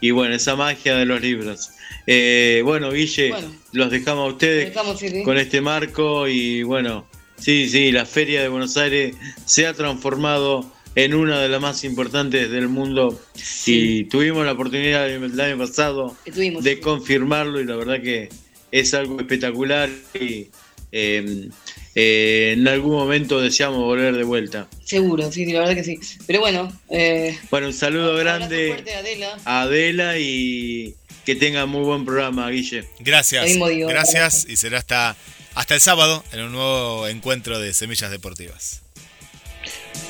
y 0.00 0.12
bueno, 0.12 0.36
esa 0.36 0.54
magia 0.54 0.94
de 0.94 1.04
los 1.04 1.20
libros. 1.20 1.70
Eh, 2.06 2.62
bueno, 2.64 2.92
Guille, 2.92 3.30
Bueno. 3.30 3.52
los 3.72 3.90
dejamos 3.90 4.30
a 4.30 4.32
ustedes 4.34 4.66
Dejamos, 4.68 4.98
sí, 5.00 5.08
sí. 5.08 5.22
con 5.24 5.36
este 5.36 5.60
marco 5.60 6.28
y 6.28 6.62
bueno, 6.62 7.04
sí, 7.36 7.68
sí, 7.68 7.90
la 7.90 8.06
Feria 8.06 8.42
de 8.42 8.48
Buenos 8.48 8.76
Aires 8.76 9.16
se 9.44 9.66
ha 9.66 9.74
transformado 9.74 10.72
en 10.94 11.14
una 11.14 11.40
de 11.40 11.48
las 11.48 11.60
más 11.60 11.84
importantes 11.84 12.50
del 12.50 12.68
mundo 12.68 13.20
y 13.66 14.04
tuvimos 14.04 14.44
la 14.44 14.52
oportunidad 14.52 15.08
el 15.08 15.40
año 15.40 15.58
pasado 15.58 16.16
tuvimos. 16.32 16.64
de 16.64 16.80
confirmarlo 16.80 17.60
y 17.60 17.64
la 17.64 17.76
verdad 17.76 18.02
que 18.02 18.28
es 18.72 18.94
algo 18.94 19.20
espectacular 19.20 19.88
y 20.14 20.48
eh, 20.92 21.48
eh, 21.94 22.54
en 22.56 22.66
algún 22.68 22.92
momento 22.92 23.40
deseamos 23.40 23.78
volver 23.78 24.16
de 24.16 24.24
vuelta. 24.24 24.68
Seguro, 24.84 25.30
sí, 25.30 25.44
sí, 25.44 25.52
la 25.52 25.60
verdad 25.60 25.74
que 25.74 25.84
sí. 25.84 25.98
Pero 26.26 26.40
bueno, 26.40 26.72
eh, 26.88 27.38
Bueno, 27.50 27.68
un 27.68 27.72
saludo 27.72 28.14
grande 28.16 28.68
fuerte 28.68 28.94
a 28.94 28.98
Adela. 28.98 29.38
a 29.44 29.62
Adela 29.62 30.18
y 30.18 30.94
que 31.24 31.36
tenga 31.36 31.66
muy 31.66 31.82
buen 31.82 32.04
programa, 32.04 32.48
Guille. 32.50 32.84
Gracias. 33.00 33.42
Lo 33.42 33.48
mismo 33.48 33.68
digo. 33.68 33.88
Gracias 33.88 34.46
y 34.48 34.56
será 34.56 34.78
hasta, 34.78 35.16
hasta 35.54 35.74
el 35.74 35.80
sábado 35.80 36.24
en 36.32 36.40
un 36.40 36.52
nuevo 36.52 37.08
encuentro 37.08 37.58
de 37.58 37.72
Semillas 37.72 38.10
Deportivas. 38.10 38.82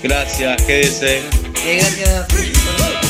Gracias, 0.02 0.62
quédese. 0.62 1.22
gracias. 1.64 3.09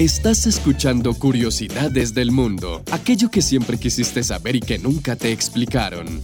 Estás 0.00 0.46
escuchando 0.46 1.12
Curiosidades 1.12 2.14
del 2.14 2.32
Mundo, 2.32 2.82
aquello 2.90 3.30
que 3.30 3.42
siempre 3.42 3.76
quisiste 3.76 4.22
saber 4.22 4.56
y 4.56 4.60
que 4.60 4.78
nunca 4.78 5.14
te 5.14 5.30
explicaron. 5.30 6.22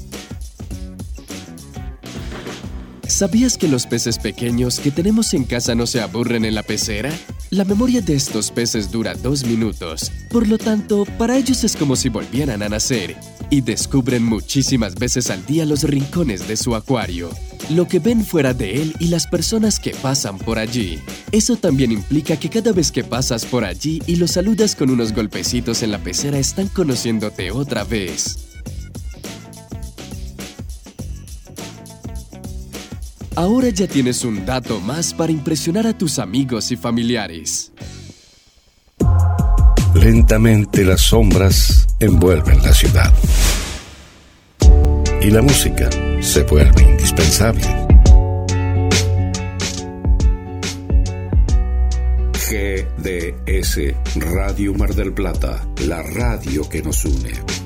¿Sabías 3.16 3.56
que 3.56 3.66
los 3.66 3.86
peces 3.86 4.18
pequeños 4.18 4.78
que 4.78 4.90
tenemos 4.90 5.32
en 5.32 5.44
casa 5.44 5.74
no 5.74 5.86
se 5.86 6.02
aburren 6.02 6.44
en 6.44 6.54
la 6.54 6.62
pecera? 6.62 7.10
La 7.48 7.64
memoria 7.64 8.02
de 8.02 8.14
estos 8.14 8.50
peces 8.50 8.90
dura 8.90 9.14
dos 9.14 9.46
minutos, 9.46 10.12
por 10.28 10.46
lo 10.46 10.58
tanto, 10.58 11.06
para 11.16 11.38
ellos 11.38 11.64
es 11.64 11.76
como 11.76 11.96
si 11.96 12.10
volvieran 12.10 12.62
a 12.62 12.68
nacer 12.68 13.16
y 13.48 13.62
descubren 13.62 14.22
muchísimas 14.22 14.96
veces 14.96 15.30
al 15.30 15.46
día 15.46 15.64
los 15.64 15.84
rincones 15.84 16.46
de 16.46 16.58
su 16.58 16.74
acuario, 16.74 17.30
lo 17.70 17.88
que 17.88 18.00
ven 18.00 18.22
fuera 18.22 18.52
de 18.52 18.82
él 18.82 18.94
y 18.98 19.06
las 19.06 19.26
personas 19.26 19.80
que 19.80 19.92
pasan 19.92 20.36
por 20.36 20.58
allí. 20.58 21.00
Eso 21.32 21.56
también 21.56 21.92
implica 21.92 22.36
que 22.36 22.50
cada 22.50 22.72
vez 22.72 22.92
que 22.92 23.02
pasas 23.02 23.46
por 23.46 23.64
allí 23.64 24.02
y 24.06 24.16
los 24.16 24.32
saludas 24.32 24.76
con 24.76 24.90
unos 24.90 25.14
golpecitos 25.14 25.82
en 25.82 25.90
la 25.90 26.00
pecera 26.00 26.38
están 26.38 26.68
conociéndote 26.68 27.50
otra 27.50 27.82
vez. 27.84 28.55
Ahora 33.36 33.68
ya 33.68 33.86
tienes 33.86 34.24
un 34.24 34.46
dato 34.46 34.80
más 34.80 35.12
para 35.12 35.30
impresionar 35.30 35.86
a 35.86 35.96
tus 35.96 36.18
amigos 36.18 36.72
y 36.72 36.76
familiares. 36.76 37.70
Lentamente 39.94 40.82
las 40.82 41.02
sombras 41.02 41.86
envuelven 42.00 42.62
la 42.62 42.72
ciudad. 42.72 43.12
Y 45.20 45.30
la 45.30 45.42
música 45.42 45.90
se 46.20 46.44
vuelve 46.44 46.82
indispensable. 46.82 47.66
GDS 52.32 53.80
Radio 54.14 54.72
Mar 54.72 54.94
del 54.94 55.12
Plata, 55.12 55.68
la 55.86 56.02
radio 56.02 56.66
que 56.70 56.80
nos 56.80 57.04
une. 57.04 57.65